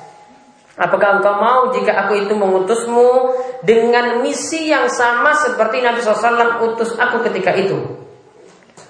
Apakah 0.79 1.19
engkau 1.19 1.35
mau 1.35 1.59
jika 1.75 1.91
aku 2.07 2.15
itu 2.15 2.31
mengutusmu 2.31 3.35
dengan 3.67 4.23
misi 4.23 4.71
yang 4.71 4.87
sama 4.87 5.35
seperti 5.35 5.83
Nabi 5.83 5.99
SAW 5.99 6.63
utus 6.63 6.95
aku 6.95 7.27
ketika 7.27 7.51
itu? 7.59 7.75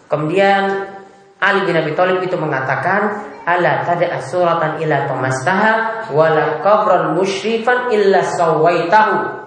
Kemudian 0.06 0.86
Ali 1.42 1.66
bin 1.66 1.74
Abi 1.74 1.98
Thalib 1.98 2.22
itu 2.22 2.38
mengatakan, 2.38 3.26
"Ala 3.50 3.82
tada 3.82 4.14
suratan 4.22 4.78
ila 4.86 5.10
tamastaha 5.10 5.74
wala 6.14 6.62
qabran 6.62 7.18
musyrifan 7.18 7.90
illa 7.90 8.22
sawaitahu." 8.22 9.42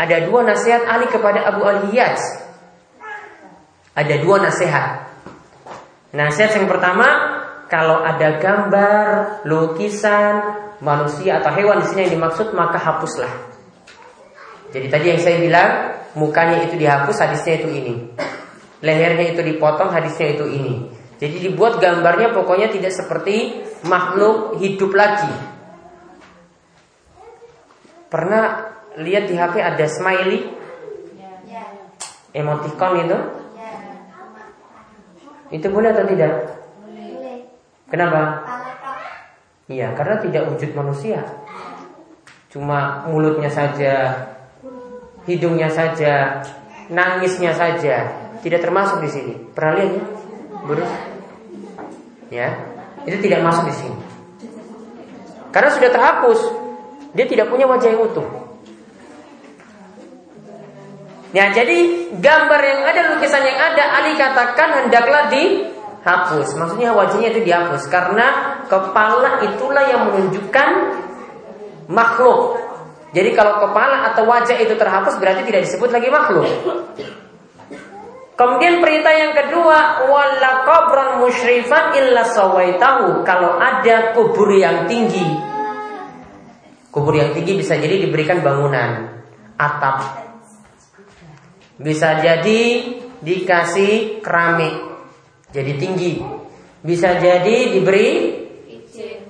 Ada 0.00 0.24
dua 0.24 0.40
nasihat 0.48 0.88
Ali 0.88 1.04
kepada 1.12 1.44
Abu 1.44 1.60
Al-Hiyaj. 1.68 2.16
Ada 3.92 4.14
dua 4.24 4.40
nasihat. 4.40 5.12
Nasihat 6.16 6.56
yang 6.56 6.66
pertama, 6.72 7.29
kalau 7.70 8.02
ada 8.02 8.42
gambar, 8.42 9.06
lukisan, 9.46 10.34
manusia 10.82 11.38
atau 11.38 11.54
hewan 11.54 11.78
di 11.78 11.86
sini 11.86 12.00
yang 12.10 12.18
dimaksud 12.18 12.50
maka 12.50 12.82
hapuslah. 12.82 13.30
Jadi 14.74 14.90
tadi 14.90 15.06
yang 15.14 15.20
saya 15.22 15.36
bilang 15.38 15.70
mukanya 16.18 16.66
itu 16.66 16.74
dihapus 16.74 17.16
hadisnya 17.22 17.62
itu 17.62 17.68
ini. 17.70 17.94
Lehernya 18.82 19.38
itu 19.38 19.40
dipotong 19.46 19.94
hadisnya 19.94 20.34
itu 20.34 20.50
ini. 20.50 20.74
Jadi 21.22 21.36
dibuat 21.46 21.78
gambarnya 21.78 22.34
pokoknya 22.34 22.74
tidak 22.74 22.90
seperti 22.90 23.62
makhluk 23.86 24.58
hidup 24.58 24.90
lagi. 24.90 25.30
Pernah 28.10 28.66
lihat 28.98 29.30
di 29.30 29.38
HP 29.38 29.62
ada 29.62 29.86
smiley? 29.86 30.58
Emoticon 32.34 32.92
itu? 33.06 33.18
Itu 35.54 35.66
boleh 35.70 35.94
atau 35.94 36.06
tidak? 36.06 36.59
Kenapa? 37.90 38.46
Iya, 39.66 39.94
karena 39.98 40.22
tidak 40.22 40.46
wujud 40.50 40.70
manusia. 40.78 41.26
Cuma 42.50 43.06
mulutnya 43.06 43.50
saja, 43.50 44.26
hidungnya 45.26 45.70
saja, 45.70 46.42
nangisnya 46.90 47.54
saja, 47.54 48.10
tidak 48.42 48.62
termasuk 48.62 49.02
di 49.02 49.10
sini. 49.10 49.34
Pernah 49.54 49.72
lihat 49.78 49.90
ya? 49.94 50.06
Ya, 52.30 52.48
itu 53.06 53.18
tidak 53.26 53.42
masuk 53.42 53.70
di 53.70 53.74
sini. 53.74 53.98
Karena 55.50 55.70
sudah 55.74 55.90
terhapus, 55.90 56.40
dia 57.14 57.26
tidak 57.26 57.50
punya 57.50 57.66
wajah 57.66 57.90
yang 57.90 58.02
utuh. 58.06 58.26
Ya, 61.30 61.54
jadi 61.54 62.10
gambar 62.18 62.60
yang 62.62 62.80
ada, 62.90 63.00
lukisan 63.14 63.46
yang 63.46 63.58
ada, 63.58 63.84
Ali 64.02 64.18
katakan 64.18 64.82
hendaklah 64.82 65.30
di 65.30 65.62
hapus. 66.04 66.56
Maksudnya 66.56 66.96
wajahnya 66.96 67.28
itu 67.32 67.40
dihapus 67.44 67.88
karena 67.92 68.60
kepala 68.66 69.44
itulah 69.44 69.84
yang 69.88 70.08
menunjukkan 70.08 70.68
makhluk. 71.90 72.56
Jadi 73.10 73.34
kalau 73.34 73.58
kepala 73.58 74.14
atau 74.14 74.22
wajah 74.24 74.54
itu 74.62 74.78
terhapus 74.78 75.18
berarti 75.18 75.42
tidak 75.42 75.66
disebut 75.66 75.90
lagi 75.90 76.08
makhluk. 76.08 76.46
Kemudian 78.38 78.80
perintah 78.80 79.12
yang 79.12 79.36
kedua, 79.36 80.08
wala 80.08 80.64
qabran 80.64 81.20
musyrifan 81.20 81.92
illa 81.92 82.24
sawaitahu. 82.24 83.20
Kalau 83.20 83.60
ada 83.60 84.16
kubur 84.16 84.48
yang 84.56 84.88
tinggi. 84.88 85.26
Kubur 86.88 87.20
yang 87.20 87.36
tinggi 87.36 87.60
bisa 87.60 87.76
jadi 87.76 88.00
diberikan 88.00 88.40
bangunan 88.40 89.20
atap. 89.60 90.24
Bisa 91.76 92.16
jadi 92.24 92.60
dikasih 93.20 94.24
keramik 94.24 94.89
jadi 95.50 95.72
tinggi. 95.76 96.22
Bisa 96.80 97.18
jadi 97.20 97.76
diberi 97.76 98.40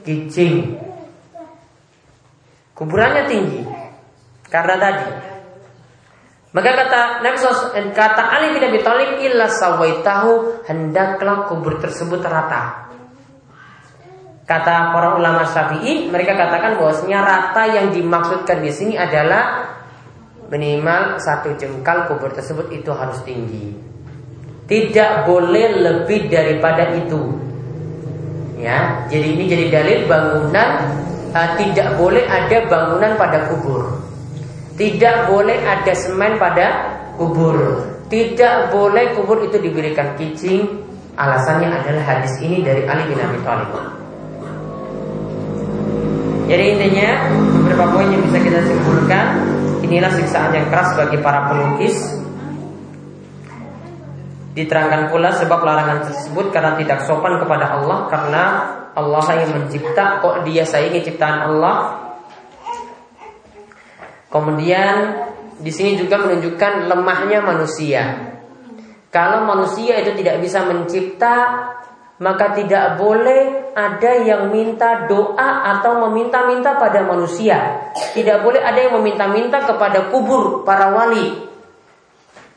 kijing. 0.06 0.56
Kuburannya 2.72 3.24
tinggi 3.28 3.60
karena 4.48 4.74
tadi. 4.80 5.08
Maka 6.50 6.70
kata 6.74 7.00
Nabi 7.22 7.38
kata 7.94 8.22
Ali 8.34 8.58
bin 8.58 8.62
Abi 8.66 8.82
Thalib 8.82 9.22
illa 9.22 9.46
sawaitahu 9.46 10.64
hendaklah 10.66 11.46
kubur 11.46 11.78
tersebut 11.78 12.18
rata. 12.26 12.90
Kata 14.50 14.90
para 14.90 15.14
ulama 15.14 15.46
Syafi'i, 15.46 16.10
mereka 16.10 16.34
katakan 16.34 16.74
bahwasanya 16.74 17.22
rata 17.22 17.70
yang 17.70 17.94
dimaksudkan 17.94 18.58
di 18.58 18.74
sini 18.74 18.98
adalah 18.98 19.70
minimal 20.50 21.22
satu 21.22 21.54
jengkal 21.54 22.10
kubur 22.10 22.34
tersebut 22.34 22.66
itu 22.74 22.90
harus 22.90 23.22
tinggi. 23.22 23.70
Tidak 24.70 25.26
boleh 25.26 25.82
lebih 25.82 26.30
daripada 26.30 26.94
itu. 26.94 27.34
Ya, 28.54 29.02
jadi 29.10 29.34
ini 29.34 29.44
jadi 29.50 29.66
dalil 29.66 29.98
bangunan 30.06 30.70
uh, 31.34 31.48
tidak 31.58 31.98
boleh 31.98 32.22
ada 32.30 32.70
bangunan 32.70 33.18
pada 33.18 33.50
kubur. 33.50 33.98
Tidak 34.78 35.26
boleh 35.26 35.58
ada 35.66 35.90
semen 35.90 36.38
pada 36.38 36.86
kubur. 37.18 37.82
Tidak 38.06 38.70
boleh 38.70 39.10
kubur 39.18 39.42
itu 39.42 39.58
diberikan 39.58 40.14
kicing. 40.14 40.86
Alasannya 41.18 41.74
adalah 41.74 42.06
hadis 42.06 42.38
ini 42.38 42.62
dari 42.62 42.86
Ali 42.86 43.10
bin 43.10 43.18
Abi 43.18 43.42
Thalib. 43.42 43.74
Jadi 46.46 46.64
intinya 46.78 47.26
beberapa 47.58 47.90
poin 47.90 48.06
yang 48.06 48.22
bisa 48.22 48.38
kita 48.38 48.62
simpulkan 48.70 49.26
inilah 49.82 50.14
siksaan 50.14 50.54
yang 50.54 50.66
keras 50.70 50.94
bagi 50.94 51.18
para 51.18 51.50
pelukis 51.50 52.19
Diterangkan 54.50 55.14
pula 55.14 55.30
sebab 55.30 55.62
larangan 55.62 56.10
tersebut 56.10 56.50
karena 56.50 56.74
tidak 56.74 57.06
sopan 57.06 57.38
kepada 57.38 57.78
Allah 57.78 58.10
karena 58.10 58.44
Allah 58.98 59.24
yang 59.38 59.54
mencipta 59.54 60.18
kok 60.18 60.42
dia 60.42 60.66
saingi 60.66 61.06
ciptaan 61.06 61.54
Allah. 61.54 61.76
Kemudian 64.30 64.94
di 65.58 65.70
sini 65.70 65.94
juga 65.98 66.18
menunjukkan 66.18 66.90
lemahnya 66.90 67.38
manusia. 67.46 68.02
Kalau 69.10 69.42
manusia 69.42 69.98
itu 69.98 70.14
tidak 70.18 70.38
bisa 70.38 70.62
mencipta, 70.66 71.66
maka 72.22 72.54
tidak 72.54 72.94
boleh 72.94 73.74
ada 73.74 74.12
yang 74.22 74.54
minta 74.54 75.10
doa 75.10 75.66
atau 75.78 76.06
meminta-minta 76.06 76.78
pada 76.78 77.02
manusia. 77.02 77.90
Tidak 78.14 78.44
boleh 78.44 78.62
ada 78.62 78.78
yang 78.78 78.94
meminta-minta 79.02 79.66
kepada 79.66 80.14
kubur 80.14 80.62
para 80.62 80.94
wali. 80.94 81.49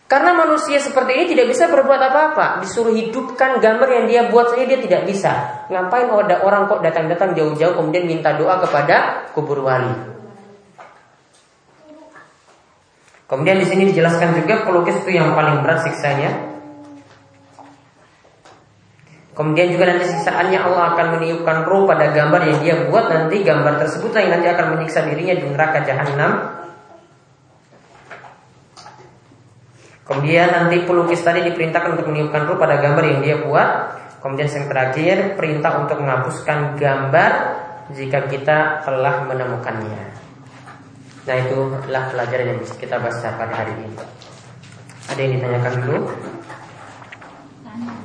Karena 0.04 0.36
manusia 0.36 0.78
seperti 0.78 1.12
ini 1.16 1.26
tidak 1.34 1.48
bisa 1.50 1.72
berbuat 1.72 1.98
apa-apa. 1.98 2.62
Disuruh 2.62 2.94
hidupkan 2.94 3.58
gambar 3.58 3.90
yang 3.90 4.06
dia 4.06 4.22
buat 4.30 4.54
saja 4.54 4.68
dia 4.68 4.78
tidak 4.78 5.10
bisa. 5.10 5.32
Ngapain 5.74 6.06
ada 6.12 6.44
orang 6.46 6.70
kok 6.70 6.86
datang-datang 6.86 7.34
jauh-jauh 7.34 7.74
kemudian 7.74 8.06
minta 8.06 8.36
doa 8.38 8.62
kepada 8.62 9.26
kubur 9.34 9.66
wali. 9.66 10.14
Kemudian 13.26 13.58
di 13.58 13.66
sini 13.66 13.90
dijelaskan 13.90 14.38
juga 14.38 14.62
pelukis 14.62 15.02
itu 15.02 15.18
yang 15.18 15.34
paling 15.34 15.66
berat 15.66 15.82
siksanya. 15.82 16.54
Kemudian 19.34 19.74
juga 19.74 19.90
nanti 19.90 20.06
siksaannya 20.14 20.60
Allah 20.62 20.94
akan 20.94 21.18
meniupkan 21.18 21.66
roh 21.66 21.90
pada 21.90 22.14
gambar 22.14 22.42
yang 22.46 22.60
dia 22.62 22.76
buat 22.86 23.10
nanti 23.10 23.42
gambar 23.42 23.82
tersebut 23.82 24.14
yang 24.14 24.38
nanti 24.38 24.46
akan 24.46 24.78
menyiksa 24.78 25.10
dirinya 25.10 25.34
di 25.34 25.46
neraka 25.50 25.82
jahanam. 25.82 26.32
Kemudian 30.04 30.52
nanti 30.52 30.84
pelukis 30.84 31.24
tadi 31.24 31.48
diperintahkan 31.48 31.96
untuk 31.96 32.12
meniupkan 32.12 32.44
ruh 32.44 32.60
pada 32.60 32.76
gambar 32.84 33.04
yang 33.08 33.20
dia 33.24 33.36
buat. 33.40 33.70
Kemudian 34.20 34.52
yang 34.52 34.68
terakhir 34.68 35.40
perintah 35.40 35.80
untuk 35.80 36.04
menghapuskan 36.04 36.76
gambar 36.76 37.32
jika 37.96 38.28
kita 38.28 38.84
telah 38.84 39.24
menemukannya. 39.28 40.04
Nah 41.24 41.36
itulah 41.40 42.04
pelajaran 42.12 42.52
yang 42.52 42.60
bisa 42.60 42.76
kita 42.76 43.00
bahas 43.00 43.24
pada 43.24 43.52
hari 43.52 43.72
ini. 43.80 43.96
Ada 45.08 45.20
yang 45.24 45.34
ditanyakan 45.40 45.74
dulu? 45.88 46.00
Tanya. 47.64 47.96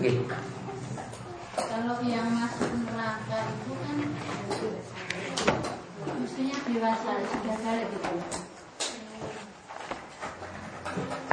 Gitu. 0.00 0.22
Kalau 1.56 1.96
yang 2.04 2.28
masuk 2.32 2.72
neraka 2.88 3.38
itu 3.52 3.72
kan 3.84 3.96
mestinya 6.20 6.56
dewasa 6.72 7.10
sudah 7.24 7.56
balik 7.64 7.88
gitu 7.92 8.43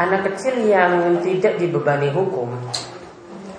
anak 0.01 0.33
kecil 0.33 0.65
yang 0.65 1.21
tidak 1.21 1.61
dibebani 1.61 2.09
hukum 2.09 2.49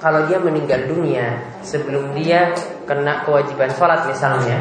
kalau 0.03 0.26
dia 0.26 0.43
meninggal 0.43 0.82
dunia 0.90 1.38
sebelum 1.62 2.11
dia 2.18 2.51
kena 2.82 3.22
kewajiban 3.22 3.70
sholat 3.78 4.11
misalnya 4.11 4.59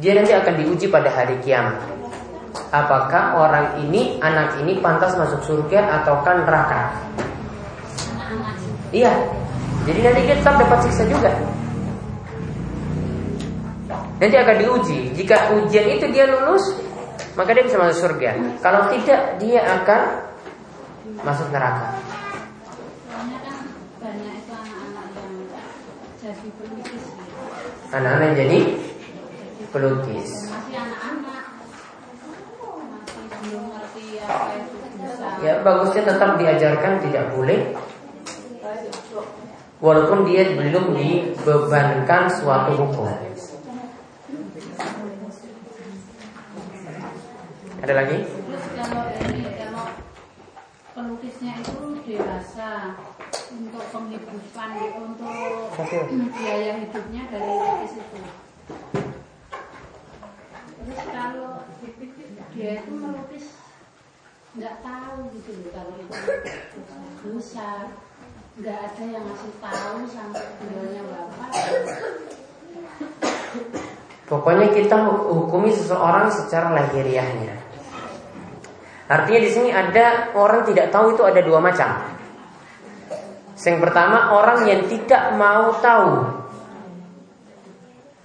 dia 0.00 0.16
nanti 0.16 0.32
akan 0.32 0.54
diuji 0.56 0.88
pada 0.88 1.12
hari 1.12 1.36
kiamat. 1.44 1.76
Apakah 2.72 3.36
orang 3.36 3.66
ini 3.84 4.16
anak 4.24 4.56
ini 4.64 4.80
pantas 4.80 5.12
masuk 5.14 5.44
surga 5.44 6.00
ataukah 6.02 6.40
neraka? 6.40 6.82
Iya. 8.90 9.12
Jadi 9.84 10.00
nanti 10.00 10.20
dia 10.24 10.36
tetap 10.40 10.56
dapat 10.56 10.88
siksa 10.88 11.04
juga. 11.04 11.30
Nanti 14.18 14.36
akan 14.40 14.56
diuji. 14.56 15.12
Jika 15.12 15.52
ujian 15.60 15.86
itu 16.00 16.08
dia 16.16 16.24
lulus 16.24 16.64
maka 17.36 17.52
dia 17.52 17.68
bisa 17.68 17.76
masuk 17.76 18.08
surga. 18.08 18.40
Kalau 18.64 18.88
tidak 18.88 19.36
dia 19.36 19.60
akan 19.60 20.29
masuk 21.24 21.48
neraka. 21.52 22.00
Anak-anak 27.90 28.24
yang 28.32 28.36
jadi 28.36 28.58
pelukis. 29.74 30.30
Ya 35.40 35.64
bagusnya 35.64 36.02
tetap 36.04 36.36
diajarkan 36.36 37.00
tidak 37.00 37.32
boleh 37.32 37.72
Walaupun 39.80 40.28
dia 40.28 40.44
belum 40.52 40.92
dibebankan 40.92 42.28
suatu 42.28 42.76
hukum 42.76 43.08
Ada 47.80 47.92
lagi? 47.96 48.18
Pelukisnya 51.20 51.52
itu 51.60 52.00
dewasa 52.08 52.96
untuk 53.52 53.84
penghidupan 53.92 54.70
untuk 55.04 56.08
biaya 56.32 56.80
hidupnya 56.80 57.28
dari 57.28 57.44
lukis 57.44 57.92
itu. 58.00 58.18
Terus 60.80 61.00
kalau 61.12 61.60
dia 62.56 62.80
itu 62.80 62.92
melukis 62.96 63.52
nggak 64.56 64.80
tahu 64.80 65.28
gitu 65.36 65.60
loh 65.60 65.70
kalau 65.76 65.94
itu. 66.00 66.20
Dosa 67.20 67.92
nggak 68.56 68.78
ada 68.80 69.04
yang 69.04 69.24
ngasih 69.28 69.54
tahu 69.60 69.98
sampai 70.08 70.44
beliaunya 70.56 71.02
bapak. 71.04 71.50
Pokoknya 74.24 74.72
kita 74.72 74.96
hukumi 75.04 75.68
seseorang 75.68 76.32
secara 76.32 76.72
lahiriahnya. 76.80 77.69
Artinya 79.10 79.40
di 79.42 79.50
sini 79.50 79.68
ada 79.74 80.30
orang 80.38 80.62
tidak 80.70 80.94
tahu 80.94 81.18
itu 81.18 81.22
ada 81.26 81.42
dua 81.42 81.58
macam. 81.58 81.98
Yang 83.58 83.78
pertama 83.82 84.32
orang 84.38 84.64
yang 84.70 84.86
tidak 84.86 85.34
mau 85.34 85.74
tahu. 85.82 86.38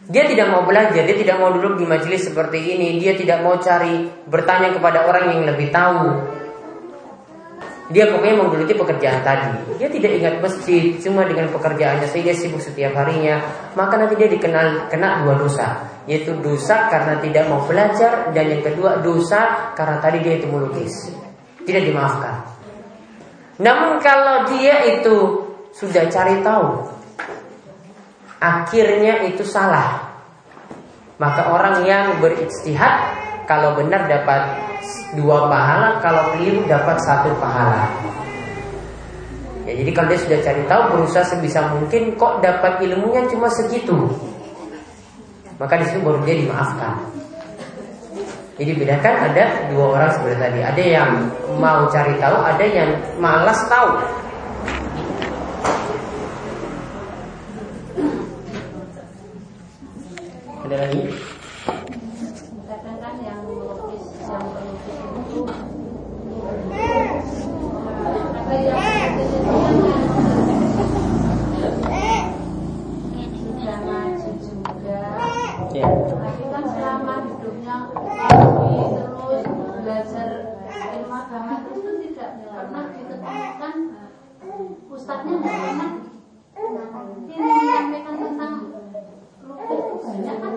Dia 0.05 0.29
tidak 0.29 0.53
mau 0.53 0.61
belajar, 0.61 1.01
dia 1.01 1.17
tidak 1.17 1.41
mau 1.41 1.49
duduk 1.49 1.81
di 1.81 1.85
majelis 1.89 2.29
seperti 2.29 2.77
ini, 2.77 3.01
dia 3.01 3.17
tidak 3.17 3.41
mau 3.41 3.57
cari 3.57 4.05
bertanya 4.29 4.77
kepada 4.77 5.09
orang 5.09 5.33
yang 5.33 5.41
lebih 5.49 5.73
tahu. 5.73 6.21
Dia 7.89 8.13
pokoknya 8.13 8.37
menggeluti 8.37 8.77
pekerjaan 8.77 9.25
tadi. 9.25 9.81
Dia 9.81 9.89
tidak 9.89 10.11
ingat 10.21 10.35
masjid, 10.45 10.93
cuma 11.01 11.25
dengan 11.25 11.49
pekerjaannya 11.49 12.05
saja 12.05 12.33
sibuk 12.37 12.61
setiap 12.61 12.93
harinya. 12.93 13.41
Maka 13.73 13.97
nanti 13.97 14.13
dia 14.13 14.29
dikenal 14.29 14.93
kena 14.93 15.25
dua 15.25 15.41
dosa, 15.41 15.81
yaitu 16.05 16.37
dosa 16.41 16.89
karena 16.89 17.17
tidak 17.17 17.49
mau 17.49 17.65
belajar 17.65 18.29
dan 18.29 18.45
yang 18.45 18.61
kedua 18.61 19.01
dosa 19.01 19.73
karena 19.73 19.97
tadi 19.97 20.21
dia 20.21 20.37
itu 20.37 20.47
melukis. 20.49 20.93
Tidak 21.65 21.81
dimaafkan. 21.81 22.45
Namun 23.57 23.97
kalau 24.03 24.45
dia 24.53 24.85
itu 24.85 25.47
sudah 25.73 26.05
cari 26.13 26.45
tahu, 26.45 26.85
akhirnya 28.37 29.25
itu 29.25 29.41
salah. 29.41 30.13
Maka 31.17 31.47
orang 31.49 31.87
yang 31.87 32.19
beristihad 32.19 33.15
kalau 33.47 33.73
benar 33.79 34.05
dapat 34.05 34.61
dua 35.15 35.47
pahala, 35.47 35.97
kalau 36.03 36.35
keliru 36.35 36.67
dapat 36.67 36.99
satu 37.07 37.31
pahala. 37.39 37.87
Ya, 39.65 39.73
jadi 39.81 39.91
kalau 39.97 40.07
dia 40.13 40.21
sudah 40.21 40.39
cari 40.45 40.61
tahu 40.69 40.81
berusaha 40.93 41.25
sebisa 41.25 41.73
mungkin 41.73 42.13
kok 42.19 42.43
dapat 42.45 42.85
ilmunya 42.85 43.25
cuma 43.31 43.49
segitu. 43.49 44.13
Maka 45.55 45.79
di 45.79 45.85
situ 45.87 46.03
baru 46.03 46.19
dia 46.27 46.35
dimaafkan. 46.35 46.93
Jadi 48.55 48.71
bedakan 48.79 49.15
ada 49.31 49.67
dua 49.67 49.85
orang 49.99 50.11
seperti 50.15 50.35
tadi. 50.39 50.59
Ada 50.63 50.83
yang 50.83 51.09
mau 51.59 51.87
cari 51.91 52.15
tahu, 52.19 52.37
ada 52.39 52.65
yang 52.65 52.89
malas 53.19 53.59
tahu. 53.67 53.89
Ada 60.65 60.75
lagi? 60.87 61.34
Ustadznya 84.95 85.35
nggak 85.43 85.57
pernah 85.59 85.89
ini 87.27 87.35
menyampaikan 87.35 88.15
tentang 88.15 88.53
lukis 89.43 90.03
banyak 90.07 90.35
kan 90.39 90.53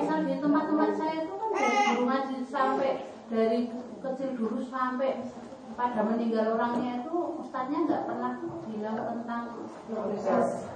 misal 0.00 0.18
di 0.24 0.34
tempat-tempat 0.40 0.90
saya 0.96 1.14
itu 1.28 1.34
kan 1.36 1.50
dari 1.52 2.02
ngaji 2.08 2.36
sampai 2.48 2.90
dari 3.28 3.58
kecil 4.00 4.30
dulu 4.32 4.60
sampai 4.64 5.28
pada 5.76 6.00
meninggal 6.08 6.56
orangnya 6.56 7.04
itu 7.04 7.14
ustadznya 7.44 7.84
nggak 7.84 8.02
pernah 8.08 8.32
bilang 8.64 8.96
tentang 8.96 9.44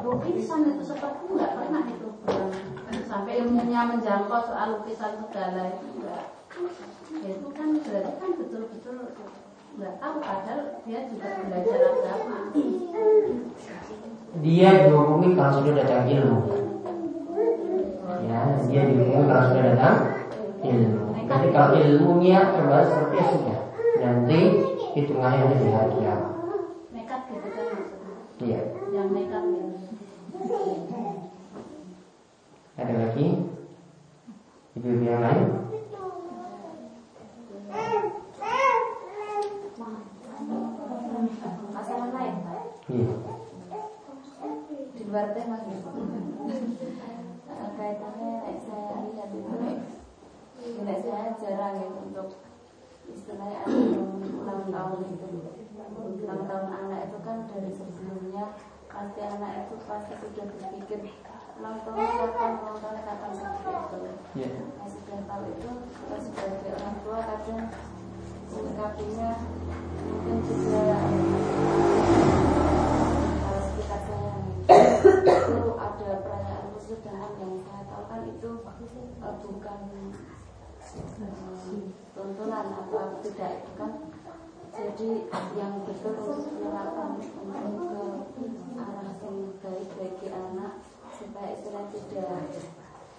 lukisan 0.04 0.60
itu 0.68 0.84
seperti 0.84 1.24
nggak 1.24 1.52
pernah 1.56 1.82
itu. 1.88 2.08
Sampai 3.08 3.42
ilmunya 3.42 3.90
menjangkau 3.90 4.44
soal 4.44 4.78
lukisan 4.78 5.24
segala 5.24 5.72
itu 5.72 5.86
enggak 5.98 6.40
ya 7.20 7.28
itu 7.38 7.48
kan 7.54 7.68
berarti 7.74 8.12
kan 8.18 8.30
betul-betul 8.38 8.96
nggak 9.80 9.96
tahu 9.96 10.14
padahal 10.20 10.60
dia 10.84 11.00
juga 11.08 11.28
belajar 11.48 11.78
agama. 11.88 12.38
Dia 14.44 14.68
dihukumi 14.84 15.28
kalau 15.32 15.52
sudah 15.56 15.72
datang 15.80 16.04
ilmu. 16.04 16.38
Ya 18.28 18.40
dia 18.68 18.82
dihukumi 18.92 19.24
kalau 19.24 19.44
sudah 19.48 19.64
datang 19.72 19.96
ilmu. 20.60 21.04
Jadi 21.16 21.48
kalau 21.56 21.72
ilmunya 21.80 22.40
terbatas 22.52 22.92
seperti 22.92 23.16
itu 23.16 23.32
sudah 23.40 23.60
nanti 24.00 24.40
hitungannya 24.96 25.44
ada 25.44 25.56
di 25.60 25.68
hari 25.70 25.92
kiamat 26.00 26.32
nekat 26.90 27.20
gitu 27.28 27.48
kan 27.52 27.68
iya. 28.40 28.60
Yang 28.90 29.08
nekat 29.12 29.42
gitu 29.44 29.68
ada 32.80 32.94
lagi? 32.96 33.26
Ibu-ibu 34.72 35.04
yang 35.04 35.20
lain 35.20 35.48
masalah 41.70 42.08
lain 42.12 42.34
iya 42.88 43.12
di 45.20 45.26
luar 45.26 45.36
tema 45.36 45.56
gitu 45.68 45.90
Eh, 47.50 47.70
kaitannya 47.76 48.32
saya 48.64 49.04
lihat 49.04 49.30
itu 49.36 49.52
nek 50.80 50.98
saya 51.04 51.36
jarang 51.36 51.76
gitu 51.76 51.98
untuk 52.08 52.28
istilahnya 53.04 53.58
ada 53.68 54.00
ulang 54.32 54.64
tahun 54.72 55.00
itu 55.12 55.28
ulang 56.24 56.42
tahun 56.48 56.66
anak 56.72 57.00
itu 57.10 57.18
kan 57.20 57.36
dari 57.52 57.68
sebelumnya 57.76 58.56
pasti 58.88 59.20
anak 59.20 59.68
itu 59.68 59.74
pasti 59.84 60.12
sudah 60.24 60.44
berpikir 60.56 61.00
ulang 61.60 61.76
tahun 61.84 62.00
kapan 62.00 62.52
ulang 62.64 62.78
tahun 62.80 62.98
kapan 63.04 63.30
seperti 63.36 63.68
itu? 63.68 63.98
Iya. 64.40 64.48
Nah 64.80 64.86
sudah 64.88 65.18
tahu 65.28 65.42
itu 65.52 65.70
kita 65.84 66.16
sebagai 66.16 66.70
orang 66.80 66.96
tua 67.04 67.18
kadang 67.28 67.60
menyikapinya 68.50 69.30
mungkin 70.00 70.38
juga 70.48 70.96
harus 73.44 73.66
kita 73.76 73.96
sayangi 74.06 74.54
itu 74.60 74.99
ada 76.10 76.26
perayaan 76.26 76.74
kesudahan 76.74 77.32
yang 77.38 77.62
saya 77.62 77.86
tahu 77.86 78.04
kan 78.10 78.26
itu 78.26 78.50
eh, 78.66 79.34
bukan 79.46 79.80
eh, 80.82 81.86
tuntunan 82.18 82.66
atau 82.66 83.22
tidak 83.22 83.62
itu 83.62 83.72
kan? 83.78 83.92
Jadi 84.74 85.10
yang 85.54 85.86
betul 85.86 86.14
untuk 86.18 86.50
menerapkan 86.50 87.14
untuk 87.14 88.26
ke 88.34 88.42
arah 88.74 89.14
yang 89.22 89.38
baik 89.62 89.88
bagi 89.94 90.28
anak 90.34 90.82
supaya 91.14 91.54
istilah 91.54 91.86
tidak 91.94 92.42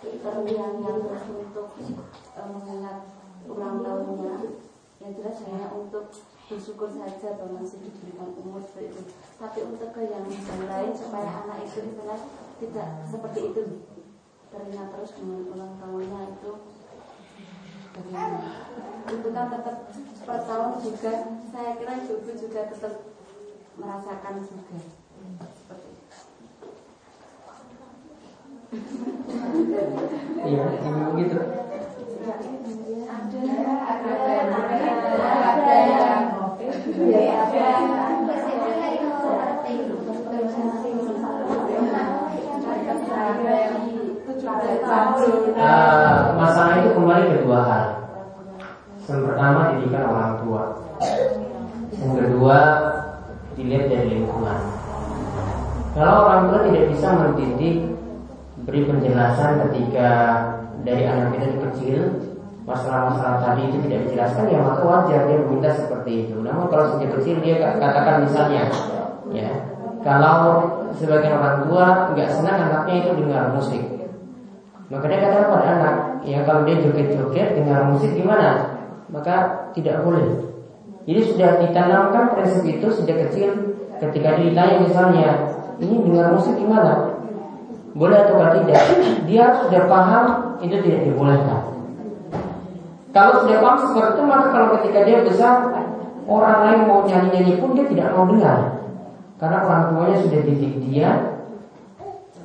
terbiang-biang 0.04 1.00
terus 1.00 1.26
untuk 1.32 1.68
eh, 1.80 2.44
mengingat 2.44 3.08
ulang 3.48 3.80
tahunnya 3.88 4.36
yang 5.02 5.18
jelas 5.18 5.42
hanya 5.50 5.68
untuk 5.74 6.14
bersyukur 6.46 6.94
saja 6.94 7.34
bahwa 7.42 7.58
masih 7.58 7.82
diberikan 7.82 8.30
umur 8.38 8.62
seperti 8.62 8.94
itu. 8.94 9.02
Tapi 9.42 9.60
untuk 9.66 9.90
ke 9.98 10.02
yang 10.06 10.26
yang 10.30 10.64
lain 10.70 10.94
supaya 10.94 11.42
anak 11.42 11.66
itu 11.66 11.82
istilah 11.90 12.22
tidak 12.62 12.88
seperti 13.10 13.40
itu. 13.50 13.62
Teringat 14.54 14.88
terus 14.94 15.12
dengan 15.18 15.42
ulang 15.50 15.74
tahunnya 15.82 16.20
itu. 16.38 16.52
Itu 19.10 19.28
kan 19.34 19.46
tetap 19.50 19.78
per 20.22 20.40
tahun 20.46 20.72
juga 20.86 21.14
saya 21.50 21.72
kira 21.82 21.94
ibu 22.06 22.32
juga 22.38 22.62
tetap 22.70 22.94
merasakan 23.76 24.36
juga 24.46 24.78
seperti 25.50 25.88
itu. 25.90 26.18
iya 30.48 30.64
ibu 30.80 31.00
begitu 31.12 31.38
Eh, 33.42 33.50
masalah 46.38 46.86
itu 46.86 46.90
kembali 46.94 47.26
ke 47.34 47.38
dua 47.42 47.60
hal. 47.66 47.86
Yang 49.10 49.22
pertama 49.26 49.74
didikan 49.74 50.04
orang 50.06 50.32
tua. 50.46 50.64
Yang 51.98 52.14
kedua 52.22 52.58
dilihat 53.58 53.86
dari 53.90 54.22
lingkungan. 54.22 54.60
Kalau 55.98 56.30
orang 56.30 56.54
tua 56.54 56.60
tidak 56.70 56.94
bisa 56.94 57.08
mendidik, 57.10 57.90
beri 58.70 58.82
penjelasan 58.86 59.66
ketika 59.66 60.10
dari 60.86 61.10
anak 61.10 61.34
kita 61.34 61.58
kecil, 61.58 62.31
masalah-masalah 62.66 63.42
tadi 63.42 63.70
itu 63.74 63.78
tidak 63.90 64.00
dijelaskan, 64.08 64.46
ya 64.54 64.60
maka 64.62 64.82
wajar 64.86 65.20
dia 65.26 65.38
meminta 65.42 65.70
seperti 65.74 66.12
itu. 66.28 66.36
Namun 66.46 66.70
kalau 66.70 66.94
sejak 66.94 67.18
kecil 67.18 67.42
dia 67.42 67.58
katakan 67.78 68.26
misalnya, 68.26 68.70
ya 69.34 69.50
kalau 70.06 70.70
sebagian 70.94 71.42
orang 71.42 71.66
tua 71.66 71.86
nggak 72.14 72.30
senang 72.30 72.58
anaknya 72.70 72.96
itu 73.02 73.10
dengar 73.26 73.50
musik, 73.54 73.82
maka 74.94 75.06
dia 75.10 75.20
katakan 75.24 75.48
pada 75.50 75.68
anak, 75.74 75.96
ya 76.28 76.40
kalau 76.46 76.62
dia 76.68 76.76
joget-joget 76.84 77.48
dengar 77.58 77.90
musik 77.90 78.12
gimana? 78.14 78.78
Maka 79.12 79.68
tidak 79.74 80.06
boleh. 80.06 80.52
Jadi 81.10 81.22
sudah 81.34 81.58
ditanamkan 81.66 82.38
prinsip 82.38 82.64
itu 82.64 82.88
sejak 82.94 83.28
kecil. 83.28 83.74
Ketika 83.98 84.38
ditanya 84.38 84.82
misalnya, 84.82 85.30
ini 85.82 86.02
dengar 86.02 86.34
musik 86.34 86.58
gimana? 86.58 87.18
Boleh 87.98 88.18
atau 88.24 88.38
tidak? 88.62 88.82
Dia 89.26 89.52
sudah 89.66 89.82
paham 89.90 90.26
itu 90.62 90.78
tidak 90.80 91.02
dibolehkan. 91.10 91.81
Kalau 93.12 93.44
sudah 93.44 93.60
paham 93.60 93.78
seperti 93.84 94.08
itu, 94.16 94.22
maka 94.24 94.46
kalau 94.56 94.68
ketika 94.80 95.00
dia 95.04 95.18
besar, 95.20 95.56
orang 96.24 96.58
lain 96.64 96.80
mau 96.88 97.04
nyanyi-nyanyi 97.04 97.60
pun 97.60 97.76
dia 97.76 97.86
tidak 97.92 98.16
mau 98.16 98.24
dengar. 98.24 98.82
Karena 99.42 99.58
orang 99.66 99.84
tuanya 99.90 100.18
sudah 100.22 100.42
didik 100.46 100.74
dia 100.86 101.10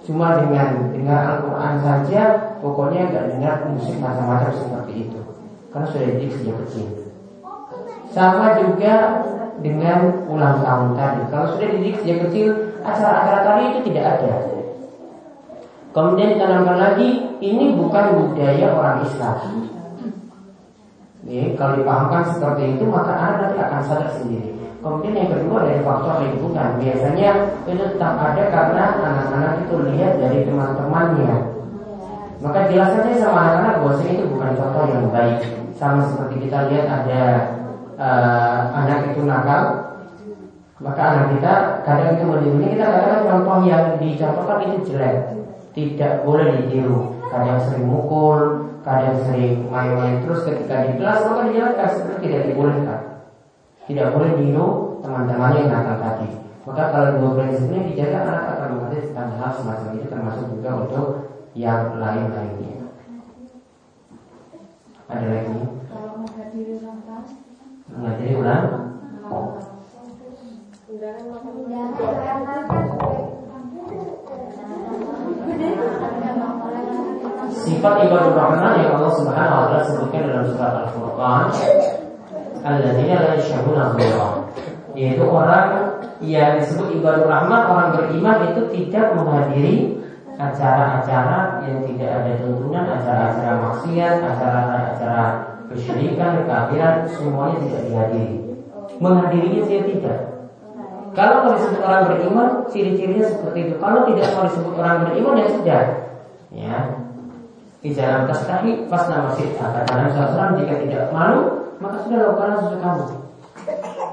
Cuma 0.09 0.41
dengan 0.41 0.97
dengar 0.97 1.21
Al-Quran 1.29 1.75
saja 1.85 2.23
Pokoknya 2.65 3.13
gak 3.13 3.37
dengar 3.37 3.69
musik 3.69 4.01
macam-macam 4.01 4.49
seperti 4.57 4.93
itu. 5.05 5.21
Karena 5.69 5.87
sudah 5.93 6.07
didik 6.09 6.31
sejak 6.33 6.57
kecil. 6.65 6.89
Sama 8.17 8.57
juga 8.65 8.95
dengan 9.61 10.25
ulang 10.25 10.65
tahun 10.65 10.97
tadi. 10.97 11.23
Kalau 11.29 11.47
sudah 11.53 11.69
didik 11.69 12.01
sejak 12.01 12.19
kecil 12.27 12.81
Acara-acara 12.81 13.41
tadi 13.45 13.63
itu 13.77 13.81
tidak 13.93 14.05
ada. 14.17 14.35
Kemudian 15.93 16.33
ditanamkan 16.33 16.79
lagi 16.81 17.09
Ini 17.45 17.77
bukan 17.77 18.05
budaya 18.17 18.73
orang 18.73 19.05
Islam 19.05 19.37
Nih, 21.27 21.59
Kalau 21.59 21.75
dipahamkan 21.75 22.23
seperti 22.31 22.79
itu 22.79 22.85
Maka 22.87 23.13
anak 23.19 23.37
nanti 23.43 23.59
akan 23.59 23.81
sadar 23.83 24.11
sendiri. 24.15 24.57
Kemudian 24.87 25.19
yang 25.19 25.31
kedua 25.35 25.67
dari 25.67 25.83
faktor 25.83 26.23
lingkungan. 26.23 26.79
Biasanya 26.79 27.31
itu 27.67 27.83
tetap 27.91 28.15
ada 28.23 28.43
karena 28.47 28.85
anak-anak 29.03 29.53
itu 29.67 29.75
lihat 29.83 30.13
dari 30.23 30.47
teman-temannya. 30.47 31.35
Maka 32.39 32.71
jelas 32.71 32.95
sama 33.19 33.39
anak-anak 33.43 33.75
bahwasanya 33.83 34.13
itu 34.15 34.25
bukan 34.31 34.51
contoh 34.55 34.85
yang 34.87 35.11
baik. 35.11 35.43
Sama 35.75 36.07
seperti 36.07 36.47
kita 36.47 36.71
lihat 36.71 36.87
ada 36.87 37.23
uh, 37.99 38.59
anak 38.73 39.13
itu 39.13 39.29
nakal 39.29 39.93
Maka 40.77 41.03
anak 41.03 41.27
kita 41.37 41.53
kadang 41.89 42.21
itu 42.21 42.25
menirunya 42.29 42.69
Kita 42.77 42.85
katakan 42.85 43.21
contoh 43.25 43.59
yang 43.67 43.85
dicontohkan 43.99 44.59
itu 44.71 44.77
jelek. 44.93 45.17
Tidak 45.75 46.13
boleh 46.23 46.63
ditiru. 46.63 47.19
Kadang 47.27 47.59
sering 47.59 47.91
mukul 47.91 48.66
Kadang 48.87 49.19
sering 49.27 49.67
main-main 49.67 50.23
terus 50.23 50.47
ketika 50.47 50.87
di 50.87 50.95
kelas 50.95 51.27
Maka 51.27 51.51
dijelaskan 51.51 51.91
seperti 51.91 52.23
tidak 52.31 52.43
dibolehkan 52.55 53.17
tidak 53.87 54.19
boleh 54.19 54.31
niru 54.35 54.99
teman-temannya 54.99 55.63
yang 55.63 55.71
nakal 55.71 55.97
tadi. 56.03 56.29
Maka 56.67 56.83
kalau 56.91 57.11
dua 57.23 57.31
prinsip 57.39 57.71
ini 57.71 57.95
dijaga 57.95 58.19
anak 58.27 58.45
akan 58.59 58.69
mengerti 58.75 59.15
tentang 59.15 59.31
hal 59.39 59.51
semacam 59.55 59.91
itu 59.95 60.07
termasuk 60.11 60.45
juga 60.51 60.71
untuk 60.83 61.07
yang 61.55 61.95
lain-lainnya. 61.95 62.91
Ada 65.07 65.27
lagi? 65.31 65.59
Kalau 65.87 66.13
menghadiri 66.19 66.83
ulang 66.83 67.01
tahun, 67.07 67.27
Menghadiri 67.87 68.35
ulang? 68.35 68.65
Sifat 77.67 78.07
ibadah 78.07 78.31
rahman 78.31 78.79
yang 78.79 78.95
Allah 78.95 79.11
Subhanahu 79.19 79.59
wa 79.59 79.67
taala 79.75 79.83
sebutkan 79.83 80.31
dalam 80.31 80.47
surat 80.55 80.87
Al-Furqan. 80.87 81.51
Alladzina 82.63 83.15
la 83.19 83.31
yashhaduna 83.35 83.83
Allah. 83.91 84.31
Yaitu 84.95 85.27
orang 85.27 85.99
yang 86.25 86.63
disebut 86.63 86.95
ibadur 86.97 87.29
rahman 87.29 87.69
Orang 87.69 87.89
beriman 87.99 88.55
itu 88.55 88.65
tidak 88.73 89.13
menghadiri 89.13 89.99
Acara-acara 90.41 91.61
yang 91.69 91.85
tidak 91.85 92.11
ada 92.23 92.33
tuntunan 92.41 92.85
Acara-acara 92.89 93.55
maksiat 93.61 94.17
Acara-acara 94.25 95.25
kesyirikan, 95.69 96.41
kekafiran 96.41 97.05
Semuanya 97.13 97.57
tidak 97.61 97.83
dihadiri. 97.93 98.37
Menghadirinya 98.97 99.63
dia 99.69 99.81
tidak. 99.85 100.19
Kalau 101.13 101.45
mau 101.45 101.53
disebut 101.59 101.83
orang 101.85 102.03
beriman 102.09 102.49
Ciri-cirinya 102.73 103.27
seperti 103.29 103.59
itu. 103.69 103.75
Kalau 103.77 104.09
tidak 104.09 104.33
mau 104.33 104.49
disebut 104.49 104.75
orang 104.81 104.97
beriman 105.05 105.35
ya 105.37 105.49
sudah. 105.53 105.83
Ya 106.57 107.06
di 107.87 107.95
jalan 107.95 108.27
tastahi 108.27 108.91
pas 108.91 109.07
nama 109.07 109.31
sita 109.39 109.63
kata 109.63 109.91
Nabi 109.95 110.11
SAW 110.11 110.59
jika 110.59 110.75
tidak 110.83 111.15
malu 111.15 111.71
maka 111.79 112.03
sudah 112.03 112.19
lakukan 112.19 112.59
sesuatu 112.59 112.79
kamu 112.83 113.05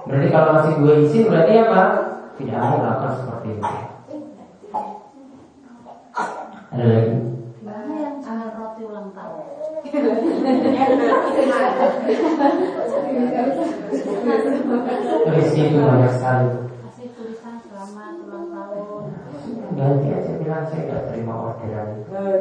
berarti 0.05 0.27
kalau 0.29 0.49
masih 0.53 0.73
dua 0.77 0.93
izin 1.01 1.25
berarti 1.25 1.53
apa? 1.57 1.81
Tidak 2.33 2.57
mau 2.57 2.81
melakukan 2.81 3.13
seperti 3.21 3.47
itu. 3.53 3.61
Ada 6.73 6.85
lagi? 6.89 7.13
Mana 7.61 7.93
yang 8.01 8.17
ambil 8.25 8.49
roti 8.57 8.81
ulang 8.89 9.13
tahun? 9.13 9.45
Berisi 15.29 15.59
itu 15.69 15.77
banyak 15.77 16.11
sekali. 16.17 16.49
Kasih 16.57 17.07
tulisan 17.13 17.55
selamat 17.61 18.13
ulang 18.25 18.47
tahun. 18.49 19.03
Ganti 19.77 20.07
aja 20.09 20.31
bilang 20.41 20.65
saya 20.65 20.81
nggak 20.89 21.03
terima 21.13 21.33
orderan. 21.37 21.89
Oh, 22.09 22.33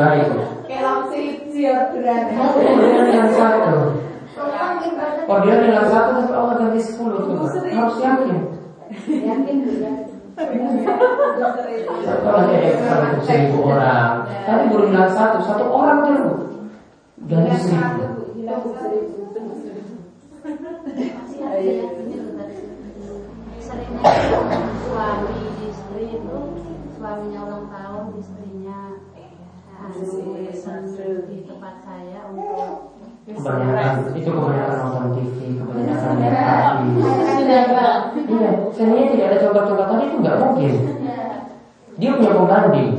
baik. 0.00 0.26
Kelak 0.64 0.98
si 1.12 1.22
si. 1.52 1.62
Orderan 1.68 3.08
yang 3.12 3.28
satu. 3.36 4.00
Orderan 5.28 5.68
yang 5.68 5.86
satu 5.92 6.10
tapi 6.16 6.32
Allah 6.32 6.54
ganti 6.56 6.80
sepuluh 6.80 7.20
coba 7.28 7.44
Harus 7.68 7.96
yakin. 8.00 8.36
Yakin 9.06 9.56
bu 9.60 9.70
ya. 9.76 9.92
Satu 12.00 12.28
lagi 12.32 12.54
ada 12.56 13.20
seribu 13.28 13.58
orang. 13.68 14.24
Tapi 14.48 14.62
baru 14.72 14.84
bilang 14.88 15.12
satu, 15.12 15.38
satu 15.44 15.64
orang 15.68 15.98
terus 16.08 16.48
Ganti 17.28 17.54
seribu. 17.60 18.04
suami 24.80 25.38
istri 25.68 26.04
itu 26.16 26.38
suaminya 26.96 27.40
ulang 27.46 27.66
tahun 27.68 28.04
pesan 28.16 28.49
di 31.26 31.36
tempat 31.48 31.74
saya 31.80 32.28
untuk 32.28 32.92
Kebanyakan, 33.30 34.16
itu 34.16 34.26
kebanyakan 34.26 34.76
nonton 34.80 35.04
TV 35.14 35.36
Kebanyakan 35.60 36.10
lihat 36.18 36.36
hadis 36.50 36.96
Iya, 38.30 38.50
sebenarnya 38.74 39.06
tidak 39.10 39.26
ada 39.26 39.38
coba-coba 39.42 39.82
tadi 39.90 40.04
itu 40.06 40.16
nggak 40.22 40.38
mungkin. 40.38 40.72
Dia 41.98 42.10
punya 42.16 42.32
pembanding. 42.32 42.90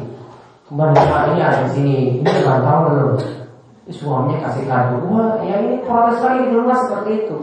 Pembanding 0.67 1.07
ah, 1.07 1.23
ini 1.31 1.39
ada 1.39 1.59
di 1.63 1.69
sini. 1.71 1.97
Ini 2.19 2.29
tahun 2.43 2.81
belum 2.87 3.11
Suaminya 3.91 4.39
kasih 4.47 4.71
kado. 4.71 5.03
Wah, 5.11 5.39
ya 5.43 5.55
ini 5.67 5.83
protes 5.83 6.23
lagi 6.23 6.47
di 6.47 6.55
rumah 6.55 6.79
seperti 6.79 7.11
itu. 7.27 7.37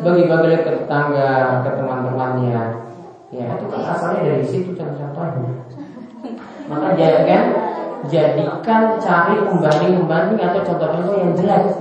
Bagi-bagi 0.00 0.56
ke 0.64 0.70
tetangga, 0.84 1.64
ke 1.64 1.70
teman-temannya 1.80 2.79
Ya, 3.30 3.46
itu 3.54 3.66
kan 3.70 3.80
asalnya 3.86 4.20
dari 4.26 4.42
situ 4.42 4.74
contoh-contohnya 4.74 5.54
Maka 6.66 6.98
jangan 6.98 7.44
jadikan 8.10 8.82
cari 8.98 9.34
pembanding-pembanding 9.46 10.40
atau 10.42 10.60
contoh-contoh 10.66 11.14
yang 11.14 11.32
jelek 11.38 11.78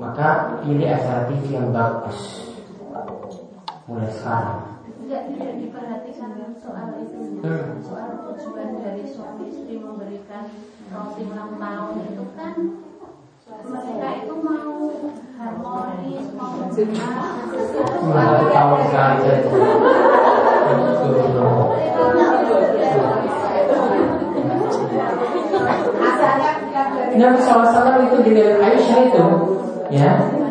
Maka 0.00 0.28
pilih 0.64 0.88
TV 1.28 1.42
yang 1.52 1.68
bagus. 1.68 2.48
Mulai 3.84 4.08
sekarang. 4.08 4.80
Tidak 5.04 5.22
tidak 5.36 5.52
diperhatikan 5.60 6.30
soal 6.56 6.88
itu. 7.04 7.16
Hmm. 7.44 7.78
soal 7.84 8.24
tujuan 8.32 8.80
dari 8.80 9.04
suami 9.04 9.52
istri 9.52 9.76
memberikan 9.76 10.48
roti 10.88 11.22
ulang 11.28 11.60
tahun 11.60 11.94
itu 12.08 12.24
kan 12.32 12.54
mereka 13.64 14.08
itu 14.20 14.34
mau 14.44 14.92
harmonis 15.40 16.26
mau 16.36 16.52
sekali 16.74 16.96
saja. 18.92 19.32
Nabi 27.16 27.38
SAW 27.40 27.96
itu 28.04 28.16
dengan 28.28 28.60
Aisyah 28.60 29.00
itu 29.08 29.26
ya 29.88 30.10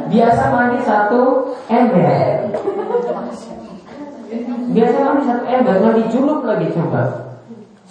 biasa 0.09 0.43
mandi 0.49 0.81
satu 0.81 1.53
ember. 1.69 2.49
Biasa 4.73 4.97
mandi 5.05 5.23
satu 5.29 5.43
ember 5.45 5.75
mandi 5.77 6.03
junub 6.09 6.41
lagi 6.41 6.73
coba 6.73 7.24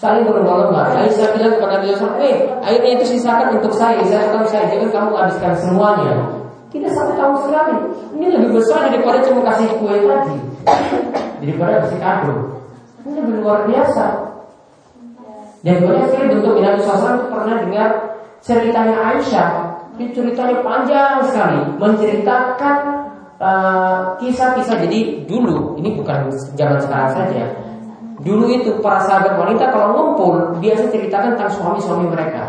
saling 0.05 0.29
berlomba-lomba 0.29 0.93
Aisyah 1.01 1.33
bilang 1.33 1.57
kepada 1.57 1.81
SAW 1.97 2.21
eh 2.21 2.45
airnya 2.61 3.01
itu 3.01 3.17
sisakan 3.17 3.57
untuk 3.57 3.73
saya. 3.73 4.05
Sisakan 4.05 4.45
saya 4.45 4.69
jangan 4.69 4.93
kamu 4.93 5.13
habiskan 5.17 5.53
semuanya. 5.57 6.13
Kita 6.69 6.93
satu 6.93 7.17
tahun 7.17 7.37
sekali. 7.49 7.77
Ini 8.21 8.27
lebih 8.37 8.61
besar 8.61 8.93
daripada 8.93 9.25
cuma 9.25 9.41
kasih 9.49 9.69
kue 9.81 9.97
tadi. 10.05 10.37
Daripada 11.41 11.73
kasih 11.89 11.99
kado. 12.05 12.35
Ini 13.09 13.11
lebih 13.17 13.35
luar 13.41 13.65
biasa. 13.65 14.05
Dan 15.65 15.81
banyak 15.81 16.07
sekali 16.13 16.27
bentuk 16.37 16.61
Nabi 16.61 16.79
SAW 16.85 17.17
itu 17.17 17.27
pernah 17.33 17.57
dengar 17.65 17.91
ceritanya 18.45 18.97
Aisyah. 19.01 19.49
Ini 19.97 20.05
ceritanya 20.13 20.61
panjang 20.61 21.23
sekali, 21.25 21.61
menceritakan 21.81 22.79
eh, 23.41 24.01
kisah-kisah. 24.21 24.77
Jadi 24.85 25.25
dulu, 25.25 25.81
ini 25.81 25.97
bukan 25.97 26.29
zaman 26.59 26.77
sekarang 26.83 27.11
saja. 27.17 27.64
Dulu 28.23 28.47
itu 28.47 28.79
para 28.79 29.03
sahabat 29.03 29.35
wanita 29.35 29.75
kalau 29.75 29.91
ngumpul 29.91 30.55
biasa 30.63 30.87
ceritakan 30.95 31.35
tentang 31.35 31.51
suami-suami 31.51 32.07
mereka. 32.07 32.47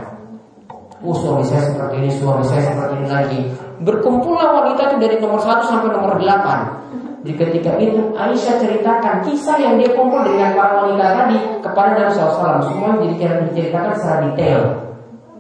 Oh 1.01 1.13
suami 1.13 1.41
saya 1.41 1.65
seperti 1.65 2.05
ini, 2.05 2.09
suami 2.13 2.45
saya 2.45 2.69
seperti 2.69 2.93
ini 3.01 3.09
lagi. 3.09 3.39
Berkumpullah 3.81 4.61
wanita 4.61 4.93
itu 4.93 4.95
dari 5.01 5.15
nomor 5.17 5.41
1 5.41 5.67
sampai 5.67 5.89
nomor 5.91 6.15
8 6.15 7.25
Di 7.25 7.33
ketika 7.33 7.73
itu 7.81 8.13
Aisyah 8.13 8.61
ceritakan 8.61 9.25
kisah 9.25 9.57
yang 9.57 9.81
dia 9.81 9.89
kumpul 9.97 10.21
dengan 10.21 10.53
para 10.53 10.85
wanita 10.85 11.05
tadi 11.17 11.37
kepada 11.57 11.97
Nabi 11.97 12.13
SAW. 12.13 12.69
Semua 12.69 13.01
jadi 13.01 13.41
diceritakan 13.49 13.93
secara 13.97 14.17
detail, 14.29 14.61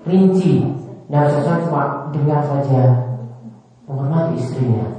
rinci. 0.09 0.65
Nabi 1.05 1.29
SAW 1.29 1.69
cuma 1.69 1.83
dengar 2.09 2.41
saja, 2.49 2.81
menghormati 3.85 4.33
istrinya. 4.41 4.89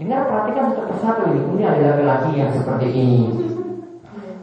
Dengar 0.00 0.24
perhatikan 0.24 0.72
satu 0.72 0.88
persatu 0.88 1.28
ini. 1.28 1.40
Ini 1.44 1.62
ada 1.68 1.80
laki-laki 1.92 2.30
yang 2.40 2.50
seperti 2.56 2.88
ini. 2.88 3.20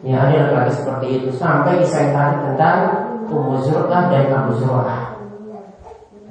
Ya 0.08 0.24
ada 0.24 0.40
laki-laki 0.40 0.72
seperti 0.72 1.08
itu 1.20 1.36
sampai 1.36 1.84
kisah 1.84 2.16
tadi 2.16 2.40
tentang 2.48 2.80
Ummu 3.28 3.60
dan 4.08 4.32
Abu 4.32 4.56
Zur'ah. 4.56 5.20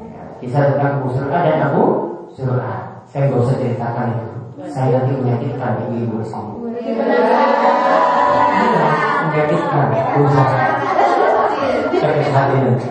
Ya, 0.01 0.25
Kisah 0.41 0.73
tentang 0.73 1.05
Zur'ah 1.13 1.45
dan 1.45 1.61
Abu 1.69 1.85
Zur'ah. 2.33 3.05
Saya 3.05 3.29
nggak 3.29 3.37
usah 3.37 3.57
ceritakan 3.61 4.17
itu. 4.17 4.33
Saya 4.73 4.97
nanti 4.97 5.13
menyakitkan 5.21 5.77
ibu-ibu 5.93 6.25
di 6.25 6.29
sini. 6.33 6.57
Menyakitkan, 9.29 9.87
usah. 10.25 10.49
Sakit 12.01 12.33
hati 12.33 12.57
nanti. 12.65 12.89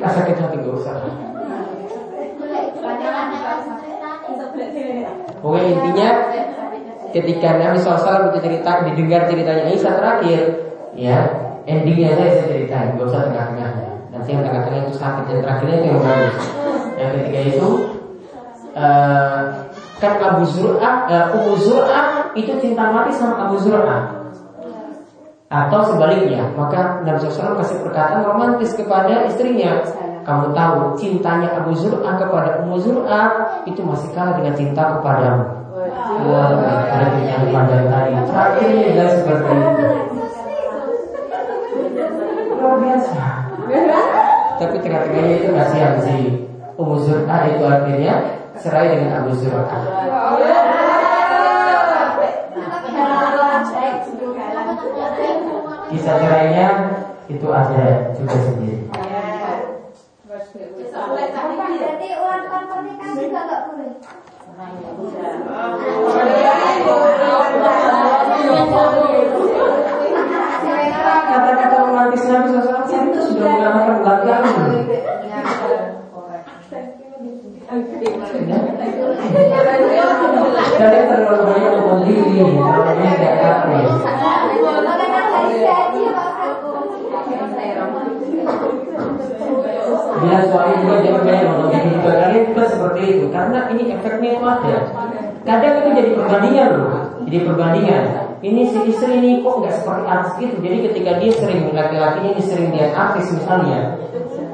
Kan 0.00 0.10
sakit 0.16 0.36
hati 0.40 0.56
gak 0.64 0.76
usah. 0.80 1.25
Pokoknya 5.40 5.68
intinya 5.68 6.08
ketika 7.12 7.48
Nabi 7.60 7.76
SAW 7.80 8.34
cerita 8.40 8.70
didengar 8.88 9.28
ceritanya 9.30 9.64
Aisyah 9.68 9.94
terakhir, 9.94 10.40
ya 10.96 11.18
endingnya 11.68 12.16
saya 12.16 12.30
saya 12.34 12.46
ceritain, 12.50 12.96
gak 12.96 13.06
usah 13.08 13.30
tengah-tengahnya. 13.30 13.88
Nanti 14.10 14.28
yang 14.32 14.42
tengah-tengah 14.42 14.80
itu 14.88 14.94
sakit 14.96 15.24
dan 15.28 15.38
terakhirnya 15.44 15.76
itu 15.80 15.86
yang 15.92 16.00
bagus. 16.02 16.46
Yang 16.96 17.10
ketiga 17.20 17.40
itu 17.52 17.68
eh, 18.72 19.42
kan 19.96 20.12
Abu 20.20 20.44
Zur'ah, 20.44 21.08
uh, 21.08 21.36
Ummu 21.36 21.54
Zur'ah 21.56 22.28
itu 22.36 22.52
cinta 22.60 22.92
mati 22.92 23.12
sama 23.16 23.48
Abu 23.48 23.56
Zur'ah. 23.56 24.15
Atau 25.46 25.78
sebaliknya, 25.94 26.42
maka 26.58 27.06
Nabi 27.06 27.22
SAW 27.22 27.54
kasih 27.62 27.78
perkataan 27.86 28.26
romantis 28.26 28.74
kepada 28.74 29.30
istrinya. 29.30 29.78
Kamu 30.26 30.50
tahu 30.50 30.98
cintanya 30.98 31.54
Abu 31.62 31.70
Zur'ah 31.70 32.18
kepada 32.18 32.58
Ummu 32.66 32.82
Zur'ah 32.82 33.62
itu 33.62 33.78
masih 33.86 34.10
kalah 34.10 34.34
dengan 34.42 34.58
cinta 34.58 34.98
kepadamu. 34.98 35.46
Wah, 36.26 36.50
ada 36.90 37.14
yang 37.22 37.46
tadi. 37.86 38.10
Terakhirnya 38.26 39.06
seperti 39.06 39.52
itu. 39.54 39.86
Luar 42.58 42.76
biasa. 42.82 43.22
Tapi 44.58 44.76
tengah-tengahnya 44.82 45.34
itu 45.38 45.48
kasihan 45.54 45.94
si 46.02 46.16
Ummu 46.74 46.96
Zur'ah 47.06 47.40
itu 47.54 47.62
akhirnya 47.62 48.14
serai 48.58 48.98
dengan 48.98 49.22
Abu 49.22 49.30
Zur'ah. 49.38 49.78
Bisa 55.86 56.18
cerainya 56.18 56.66
itu 57.30 57.46
ada 57.50 58.10
juga 58.18 58.36
sendiri. 58.42 58.90
Berarti 60.26 62.08
uang 62.18 62.42
pernikahan 62.50 63.14
juga 63.14 63.40
nggak 63.46 63.60
boleh. 63.70 63.92
Kata-kata 71.26 71.76
romantis 71.86 72.24
Nabi 72.26 72.48
SAW 72.50 72.88
itu 72.88 73.20
sudah 73.20 73.46
mengatakan 73.46 73.96
belakangan. 74.02 74.54
Kalian 80.76 81.04
terlalu 81.08 81.42
banyak 81.46 81.72
TV, 82.04 82.30
terlalu 83.16 83.82
TV 90.26 91.86
juga 91.96 92.12
kalian 92.18 92.42
juga 92.50 92.64
seperti 92.66 93.00
itu 93.06 93.24
karena 93.30 93.58
ini 93.72 93.82
efeknya 93.94 94.30
itu 94.36 94.44
ada. 94.44 94.76
Kadang 95.46 95.74
itu 95.78 95.88
jadi 95.94 96.10
perbandingan 96.18 96.68
loh, 96.74 96.90
jadi 97.22 97.38
perbandingan. 97.46 98.04
Ini 98.42 98.62
si 98.68 98.78
istri 98.90 99.12
ini 99.22 99.40
kok 99.46 99.62
nggak 99.62 99.74
seperti 99.80 100.02
artis 100.06 100.34
itu. 100.42 100.56
Jadi 100.58 100.76
ketika 100.90 101.10
dia 101.22 101.32
sering 101.38 101.60
laki-lakinya 101.70 102.30
ini 102.34 102.42
sering 102.42 102.68
lihat 102.74 102.92
artis 102.94 103.30
misalnya, 103.30 103.94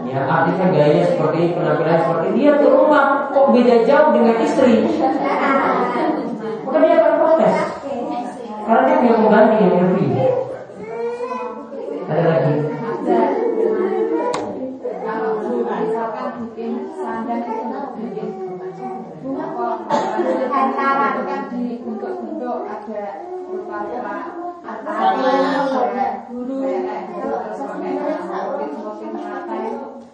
ya 0.04 0.20
artisnya 0.28 0.68
gayanya 0.68 1.04
seperti 1.08 1.36
ini, 1.40 1.50
penampilannya 1.56 2.00
seperti 2.04 2.28
dia 2.36 2.52
ke 2.60 2.66
rumah 2.68 3.04
kok 3.32 3.46
beda 3.56 3.76
jauh 3.88 4.10
dengan 4.12 4.36
istri. 4.44 4.74
Maka 6.62 6.78
dia 6.78 6.94
akan 7.00 7.14
protes 7.20 7.56
karena 8.62 8.82
dia 8.86 8.96
punya 9.00 9.14
pembanding 9.18 9.60
yang 9.64 9.76
lebih. 9.80 10.08
Ada 12.12 12.22
lagi. 12.28 12.54
Kalau 15.02 15.30
misalkan 15.42 15.66
bikin 15.66 15.92
sandang 15.92 16.30
itu 16.32 16.44
bikin 16.46 16.51
antara 20.52 21.18
kan 21.26 21.42
di 21.50 21.82
bentuk-bentuk 21.82 22.58
ada 22.70 23.02
rupa-rupa 23.50 24.16
antara 24.62 25.10
ada 25.66 26.06
guru 26.30 26.62
terus 26.62 27.58
pakai 27.66 27.98
motif-motif 28.46 29.10
rata 29.26 29.54
itu 29.58 30.06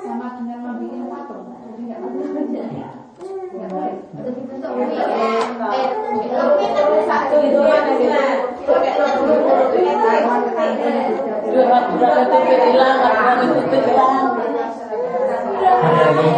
sama 0.00 0.40
dengan 0.40 0.72
membuat 0.72 1.28
patung 1.28 1.52
jadi 1.52 1.82
nggak 1.84 2.00
boleh 2.00 2.32
nggak 3.52 3.68
boleh 3.68 4.00
Ada 15.80 16.02
lagi. 16.12 16.28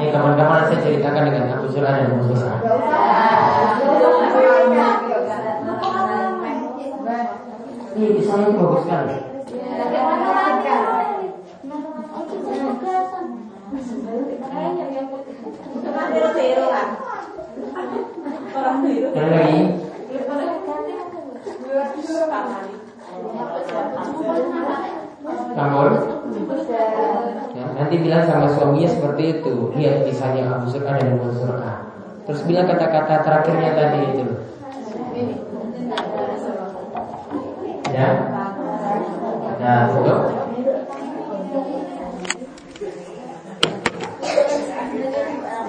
Ini 0.00 0.08
kapan-kapan 0.12 0.60
saya 0.68 0.78
ceritakan 0.84 1.24
dengan 1.28 1.52
Abu 1.56 1.66
Surah 1.72 1.92
dan 1.96 2.12
Abu 2.12 2.24
Surah. 2.32 2.58
Ini 7.96 8.06
desainnya 8.16 8.52
bagus 8.56 8.80
sekali. 8.84 9.16
Ada 19.10 19.28
lagi. 19.30 19.60
Kamu? 25.50 25.82
Ya, 27.50 27.64
nanti 27.76 27.94
bilang 28.00 28.24
sama 28.26 28.46
suaminya 28.50 28.88
seperti 29.20 29.44
itu. 29.44 29.54
Lihat 29.76 29.96
kisahnya 30.08 30.42
Abu 30.48 30.66
Surah 30.72 30.96
dan 30.96 31.20
Abu 31.20 31.28
Surah. 31.36 31.76
Terus 32.24 32.40
bilang 32.48 32.66
kata-kata 32.68 33.14
terakhirnya 33.20 33.70
tadi 33.76 34.00
itu. 34.16 34.24
Ya. 37.92 38.08
Nah, 39.60 39.80
itu. 39.92 40.14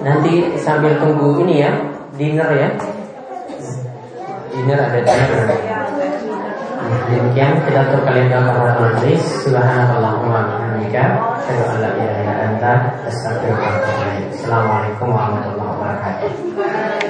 Nanti 0.02 0.32
sambil 0.58 0.98
tunggu 0.98 1.44
ini 1.46 1.62
ya, 1.62 1.72
dinner 2.16 2.48
ya. 2.56 2.68
Dinner 4.50 4.78
ada 4.80 5.00
dinner. 5.04 5.81
Demikian 7.10 7.58
kita 7.66 7.82
kalian 8.06 8.28
dalam 8.30 8.54
para 8.54 8.72
majelis 8.78 9.22
Subhanallahumma 9.42 10.40
bihamdika 10.46 11.02
asyhadu 11.40 11.62
an 11.66 11.76
la 11.82 11.90
ilaha 11.98 12.20
illa 12.22 12.34
anta 12.46 12.72
astaghfiruka 13.10 13.58
wa 13.58 13.74
atubu 13.82 13.98
ilaik. 14.06 14.26
Assalamualaikum 14.30 15.06
warahmatullahi 15.10 15.70
wabarakatuh. 15.74 17.01